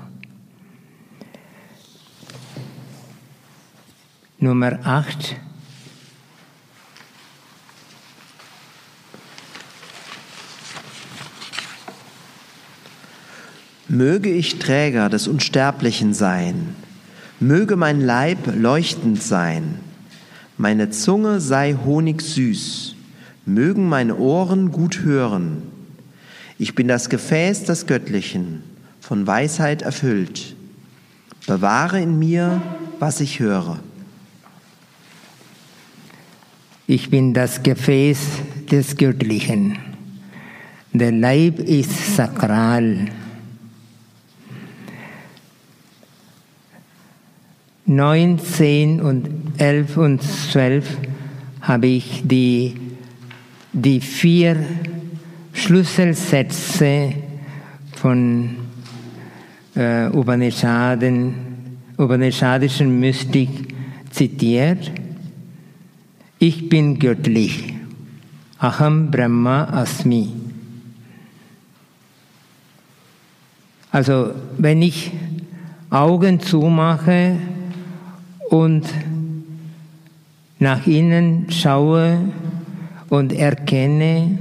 Nummer 4.38 4.78
8. 4.84 5.36
Möge 13.92 14.30
ich 14.30 14.58
Träger 14.58 15.10
des 15.10 15.28
Unsterblichen 15.28 16.14
sein, 16.14 16.74
möge 17.40 17.76
mein 17.76 18.00
Leib 18.00 18.38
leuchtend 18.56 19.22
sein, 19.22 19.74
meine 20.56 20.88
Zunge 20.88 21.42
sei 21.42 21.74
honigsüß, 21.74 22.96
mögen 23.44 23.90
meine 23.90 24.16
Ohren 24.16 24.72
gut 24.72 25.00
hören. 25.00 25.60
Ich 26.58 26.74
bin 26.74 26.88
das 26.88 27.10
Gefäß 27.10 27.64
des 27.64 27.86
Göttlichen, 27.86 28.62
von 28.98 29.26
Weisheit 29.26 29.82
erfüllt. 29.82 30.56
Bewahre 31.46 32.00
in 32.00 32.18
mir, 32.18 32.62
was 32.98 33.20
ich 33.20 33.40
höre. 33.40 33.78
Ich 36.86 37.10
bin 37.10 37.34
das 37.34 37.62
Gefäß 37.62 38.20
des 38.70 38.96
Göttlichen. 38.96 39.76
Der 40.94 41.12
Leib 41.12 41.58
ist 41.58 42.16
sakral. 42.16 43.10
9, 47.86 48.38
10 48.38 49.00
und 49.00 49.28
11 49.58 49.96
und 49.96 50.22
12 50.22 50.98
habe 51.60 51.86
ich 51.86 52.22
die, 52.24 52.74
die 53.72 54.00
vier 54.00 54.56
Schlüsselsätze 55.52 57.14
von 57.96 58.56
äh, 59.74 60.06
Upanishaden, 60.06 61.34
Upanishadischen 61.98 63.00
Mystik 63.00 63.48
zitiert. 64.10 64.90
Ich 66.38 66.68
bin 66.68 66.98
göttlich. 66.98 67.74
Aham 68.58 69.10
Brahma 69.10 69.64
Asmi. 69.64 70.28
Also 73.90 74.30
wenn 74.56 74.82
ich 74.82 75.12
Augen 75.90 76.40
zumache, 76.40 77.36
und 78.52 78.84
nach 80.58 80.86
innen 80.86 81.46
schaue 81.50 82.18
und 83.08 83.32
erkenne, 83.32 84.38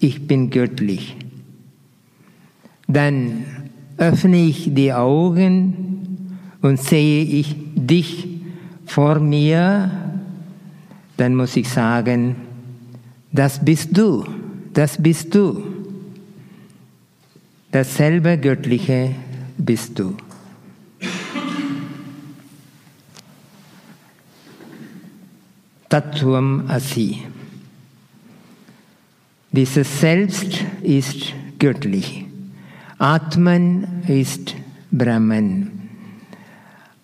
ich 0.00 0.26
bin 0.26 0.50
göttlich. 0.50 1.16
Dann 2.88 3.44
öffne 3.96 4.38
ich 4.38 4.74
die 4.74 4.92
Augen 4.92 6.36
und 6.62 6.80
sehe 6.80 7.22
ich 7.22 7.54
dich 7.76 8.26
vor 8.86 9.20
mir, 9.20 9.90
dann 11.16 11.36
muss 11.36 11.56
ich 11.56 11.68
sagen, 11.68 12.34
das 13.30 13.64
bist 13.64 13.96
du, 13.96 14.24
das 14.74 15.00
bist 15.00 15.32
du. 15.32 15.62
Dasselbe 17.70 18.36
Göttliche 18.36 19.10
bist 19.56 19.96
du. 19.96 20.16
Tattvam 25.88 26.68
Asi. 26.68 27.22
Dieses 29.52 30.00
Selbst 30.00 30.64
ist 30.82 31.32
göttlich. 31.60 32.24
Atmen 32.98 34.02
ist 34.08 34.56
Brahman. 34.90 35.70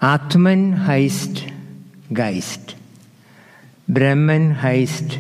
Atmen 0.01 0.85
heißt 0.85 1.45
Geist. 2.12 2.76
Brahman 3.87 4.61
heißt 4.61 5.18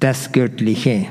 das 0.00 0.32
Göttliche. 0.32 1.08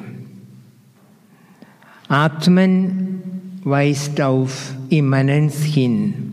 Atmen 2.07 3.21
weist 3.63 4.19
auf 4.19 4.73
Immanenz 4.89 5.61
hin. 5.61 6.31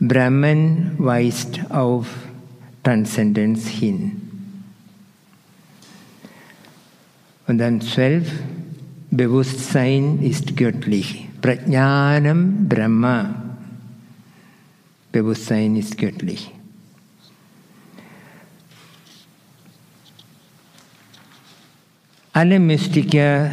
Brahman 0.00 0.96
weist 0.98 1.60
auf 1.70 2.08
Transzendenz 2.82 3.66
hin. 3.68 4.20
Und 7.46 7.58
dann 7.58 7.80
zwölf, 7.80 8.30
Bewusstsein 9.10 10.22
ist 10.22 10.56
göttlich. 10.56 11.28
Prajnanam 11.42 12.68
Brahma. 12.68 13.34
Bewusstsein 15.12 15.76
ist 15.76 15.98
göttlich. 15.98 16.50
Alle 22.32 22.58
Mystiker 22.58 23.50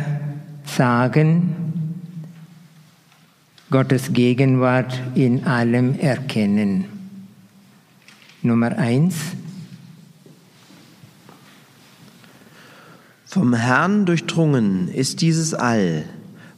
sagen, 0.64 1.56
Gottes 3.70 4.14
Gegenwart 4.14 4.98
in 5.16 5.44
allem 5.44 6.00
erkennen. 6.00 6.99
Nummer 8.42 8.78
eins. 8.78 9.16
Vom 13.26 13.54
Herrn 13.54 14.06
durchdrungen 14.06 14.88
ist 14.88 15.22
dieses 15.22 15.54
All, 15.54 16.06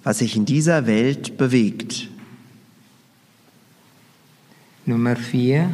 was 0.04 0.20
sich 0.20 0.36
in 0.36 0.46
dieser 0.46 0.86
Welt 0.86 1.38
bewegt. 1.38 2.08
Nummer 4.86 5.16
vier. 5.16 5.70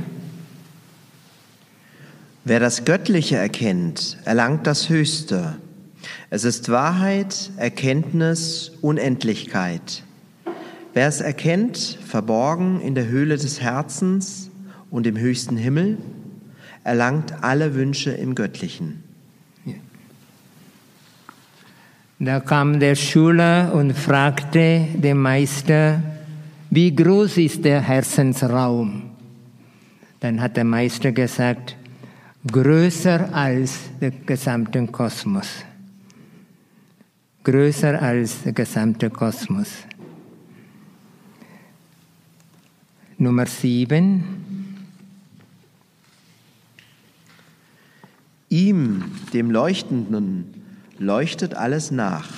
Wer 2.45 2.61
das 2.61 2.85
Göttliche 2.85 3.35
erkennt, 3.35 4.17
erlangt 4.23 4.65
das 4.65 4.87
Höchste. 4.87 5.57
Es 6.29 6.45
ist 6.45 6.69
Wahrheit, 6.69 7.51
Erkenntnis, 7.57 8.71
Unendlichkeit. 8.81 10.03
Wer 10.93 11.09
es 11.09 11.19
erkennt, 11.19 11.77
verborgen 11.77 12.79
in 12.79 12.95
der 12.95 13.07
Höhle 13.07 13.37
des 13.37 13.59
Herzens 13.59 14.46
und 14.89 15.07
im 15.07 15.17
höchsten 15.17 15.57
Himmel, 15.57 15.97
erlangt 16.83 17.43
alle 17.43 17.75
Wünsche 17.75 18.11
im 18.11 18.35
Göttlichen. 18.35 19.03
Da 22.19 22.39
kam 22.39 22.79
der 22.79 22.95
Schüler 22.95 23.73
und 23.75 23.93
fragte 23.93 24.87
den 24.95 25.17
Meister, 25.17 26.01
wie 26.71 26.95
groß 26.95 27.37
ist 27.37 27.63
der 27.63 27.79
Herzensraum? 27.81 29.03
Dann 30.19 30.41
hat 30.41 30.57
der 30.57 30.63
Meister 30.63 31.11
gesagt, 31.11 31.75
größer 32.51 33.31
als 33.31 33.81
der 34.01 34.09
gesamte 34.11 34.87
Kosmos. 34.87 35.63
Größer 37.43 38.01
als 38.01 38.41
der 38.41 38.53
gesamte 38.53 39.11
Kosmos. 39.11 39.69
Nummer 43.19 43.45
sieben. 43.45 44.56
Ihm, 48.49 49.11
dem 49.33 49.51
Leuchtenden, 49.51 50.53
leuchtet 50.99 51.53
alles 51.53 51.91
nach. 51.91 52.29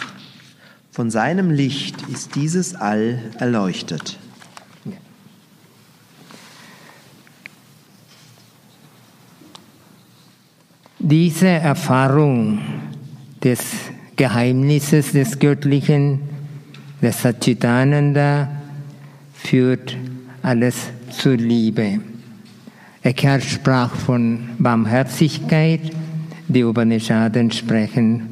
Von 0.91 1.11
seinem 1.11 1.51
Licht 1.51 2.01
ist 2.09 2.35
dieses 2.35 2.75
All 2.75 3.19
erleuchtet. 3.37 4.17
Diese 10.97 11.47
Erfahrung 11.47 12.59
des 13.43 13.61
Geheimnisses 14.15 15.13
des 15.13 15.39
Göttlichen, 15.39 16.19
des 17.01 17.21
Satchitananda, 17.21 18.49
führt 19.33 19.95
alles 20.41 20.89
zur 21.09 21.37
Liebe. 21.37 21.99
Eckhart 23.01 23.43
sprach 23.43 23.95
von 23.95 24.49
Barmherzigkeit, 24.59 25.79
die 26.49 26.65
Upanishaden 26.65 27.49
sprechen 27.49 28.31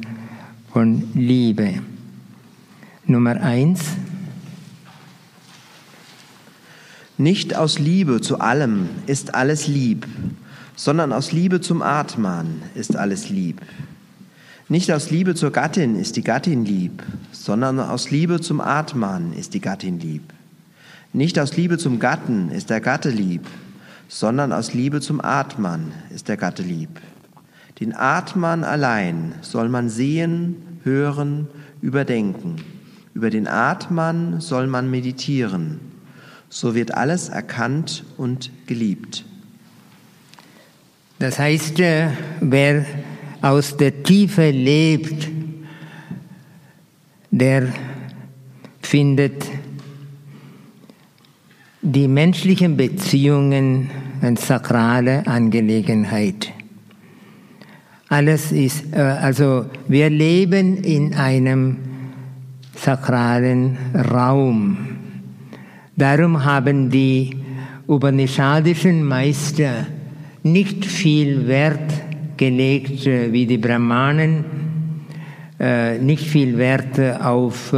von 0.70 1.08
Liebe. 1.14 1.80
Nummer 3.06 3.40
eins. 3.40 3.80
Nicht 7.16 7.56
aus 7.56 7.78
Liebe 7.78 8.20
zu 8.20 8.40
allem 8.40 8.90
ist 9.06 9.34
alles 9.34 9.68
lieb, 9.68 10.06
sondern 10.76 11.14
aus 11.14 11.32
Liebe 11.32 11.62
zum 11.62 11.80
Atman 11.80 12.60
ist 12.74 12.94
alles 12.94 13.30
lieb. 13.30 13.62
Nicht 14.68 14.92
aus 14.92 15.10
Liebe 15.10 15.34
zur 15.34 15.50
Gattin 15.50 15.96
ist 15.96 16.16
die 16.16 16.22
Gattin 16.22 16.66
lieb, 16.66 17.02
sondern 17.32 17.80
aus 17.80 18.10
Liebe 18.10 18.38
zum 18.42 18.60
Atman 18.60 19.32
ist 19.32 19.54
die 19.54 19.60
Gattin 19.60 19.98
lieb. 19.98 20.24
Nicht 21.14 21.38
aus 21.38 21.56
Liebe 21.56 21.78
zum 21.78 21.98
Gatten 21.98 22.50
ist 22.50 22.68
der 22.68 22.82
Gatte 22.82 23.08
lieb, 23.08 23.46
sondern 24.08 24.52
aus 24.52 24.74
Liebe 24.74 25.00
zum 25.00 25.20
Atman 25.20 25.92
ist 26.10 26.28
der 26.28 26.36
Gatte 26.36 26.62
lieb. 26.62 27.00
Den 27.78 27.94
Atman 27.94 28.64
allein 28.64 29.34
soll 29.42 29.68
man 29.68 29.88
sehen, 29.88 30.56
hören, 30.82 31.46
überdenken. 31.80 32.56
Über 33.14 33.30
den 33.30 33.46
Atman 33.46 34.40
soll 34.40 34.66
man 34.66 34.90
meditieren. 34.90 35.80
So 36.48 36.74
wird 36.74 36.94
alles 36.94 37.28
erkannt 37.28 38.04
und 38.16 38.50
geliebt. 38.66 39.24
Das 41.18 41.38
heißt, 41.38 41.78
äh, 41.80 42.08
wer 42.40 42.86
aus 43.42 43.76
der 43.76 44.02
Tiefe 44.02 44.50
lebt, 44.50 45.28
der 47.30 47.68
findet 48.80 49.44
die 51.80 52.08
menschlichen 52.08 52.76
Beziehungen 52.76 53.90
eine 54.20 54.36
sakrale 54.36 55.26
Angelegenheit. 55.26 56.52
Alles 58.08 58.52
ist, 58.52 58.92
äh, 58.92 59.00
also 59.00 59.66
wir 59.86 60.10
leben 60.10 60.78
in 60.78 61.14
einem 61.14 61.76
sakralen 62.74 63.76
Raum. 64.10 64.78
Darum 65.96 66.44
haben 66.44 66.90
die 66.90 67.36
Upanishadischen 67.86 69.04
Meister 69.04 69.86
nicht 70.42 70.84
viel 70.84 71.46
Wert 71.46 71.92
gelegt 72.36 73.06
äh, 73.06 73.32
wie 73.32 73.46
die 73.46 73.58
Brahmanen, 73.58 74.44
äh, 75.60 75.98
nicht 75.98 76.24
viel 76.24 76.56
Wert 76.56 76.98
auf 77.20 77.72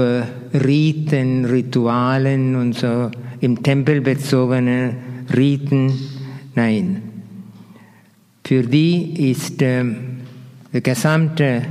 Riten, 0.55 1.45
Ritualen 1.45 2.57
und 2.57 2.75
so 2.75 3.11
im 3.41 3.63
Tempel 3.63 4.01
bezogene 4.01 4.97
Riten. 5.35 5.93
Nein. 6.55 7.03
Für 8.45 8.63
die 8.63 9.31
ist 9.31 9.63
äh, 9.63 9.85
der 10.73 10.81
gesamte 10.81 11.63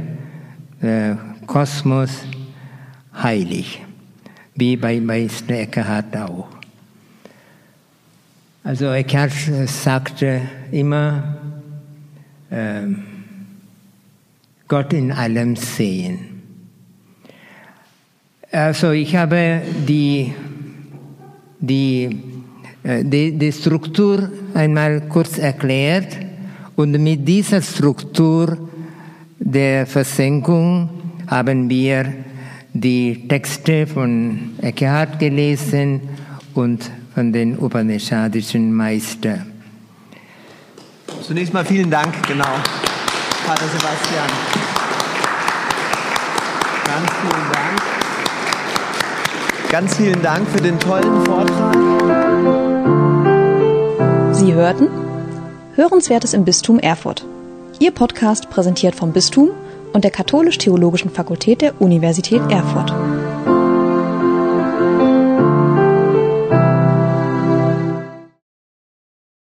äh, 0.82 1.16
Kosmos 1.46 2.24
heilig, 3.14 3.82
wie 4.56 4.78
bei 4.78 5.00
Meister 5.02 5.56
Eckhart 5.56 6.16
auch. 6.16 6.48
Also 8.64 8.92
Eckhart 8.92 9.34
sagte 9.66 10.42
immer, 10.72 11.38
äh, 12.50 12.82
Gott 14.68 14.94
in 14.94 15.12
allem 15.12 15.56
sehen. 15.56 16.20
Also 18.52 18.92
ich 18.92 19.16
habe 19.16 19.62
die, 19.88 20.34
die, 21.60 22.22
äh, 22.84 23.04
die, 23.04 23.38
die 23.38 23.52
Struktur 23.52 24.30
einmal 24.54 25.02
kurz 25.10 25.38
erklärt 25.38 26.18
und 26.76 26.92
mit 26.92 27.28
dieser 27.28 27.62
Struktur 27.62 28.58
der 29.38 29.86
Versenkung 29.86 30.90
haben 31.28 31.70
wir 31.70 32.14
die 32.74 33.28
Texte 33.28 33.88
von 33.88 34.52
Eckhart 34.62 35.20
gelesen 35.20 36.02
und 36.54 36.90
von 37.14 37.34
den 37.34 37.58
Upanishadischen 37.58 38.74
Meistern. 38.74 39.52
Zunächst 41.22 41.54
mal 41.54 41.66
vielen 41.66 41.90
Dank, 41.90 42.16
genau, 42.28 42.56
Pater 43.46 43.68
Sebastian. 43.68 44.30
Ganz 46.86 47.10
vielen 47.22 47.52
Dank. 47.52 47.99
Ganz 49.70 49.98
vielen 49.98 50.22
Dank 50.24 50.48
für 50.50 50.62
den 50.62 50.80
tollen 50.80 51.26
Vortrag. 51.26 51.76
Sie 54.34 54.56
hörten 54.56 54.88
Hörenswertes 55.76 56.34
im 56.34 56.44
Bistum 56.44 56.80
Erfurt. 56.80 57.24
Ihr 57.78 57.92
Podcast 57.92 58.50
präsentiert 58.50 58.96
vom 58.96 59.14
Bistum 59.14 59.52
und 59.94 60.04
der 60.04 60.10
Katholisch-Theologischen 60.10 61.12
Fakultät 61.12 61.62
der 61.62 61.80
Universität 61.80 62.42
Erfurt. 62.50 62.92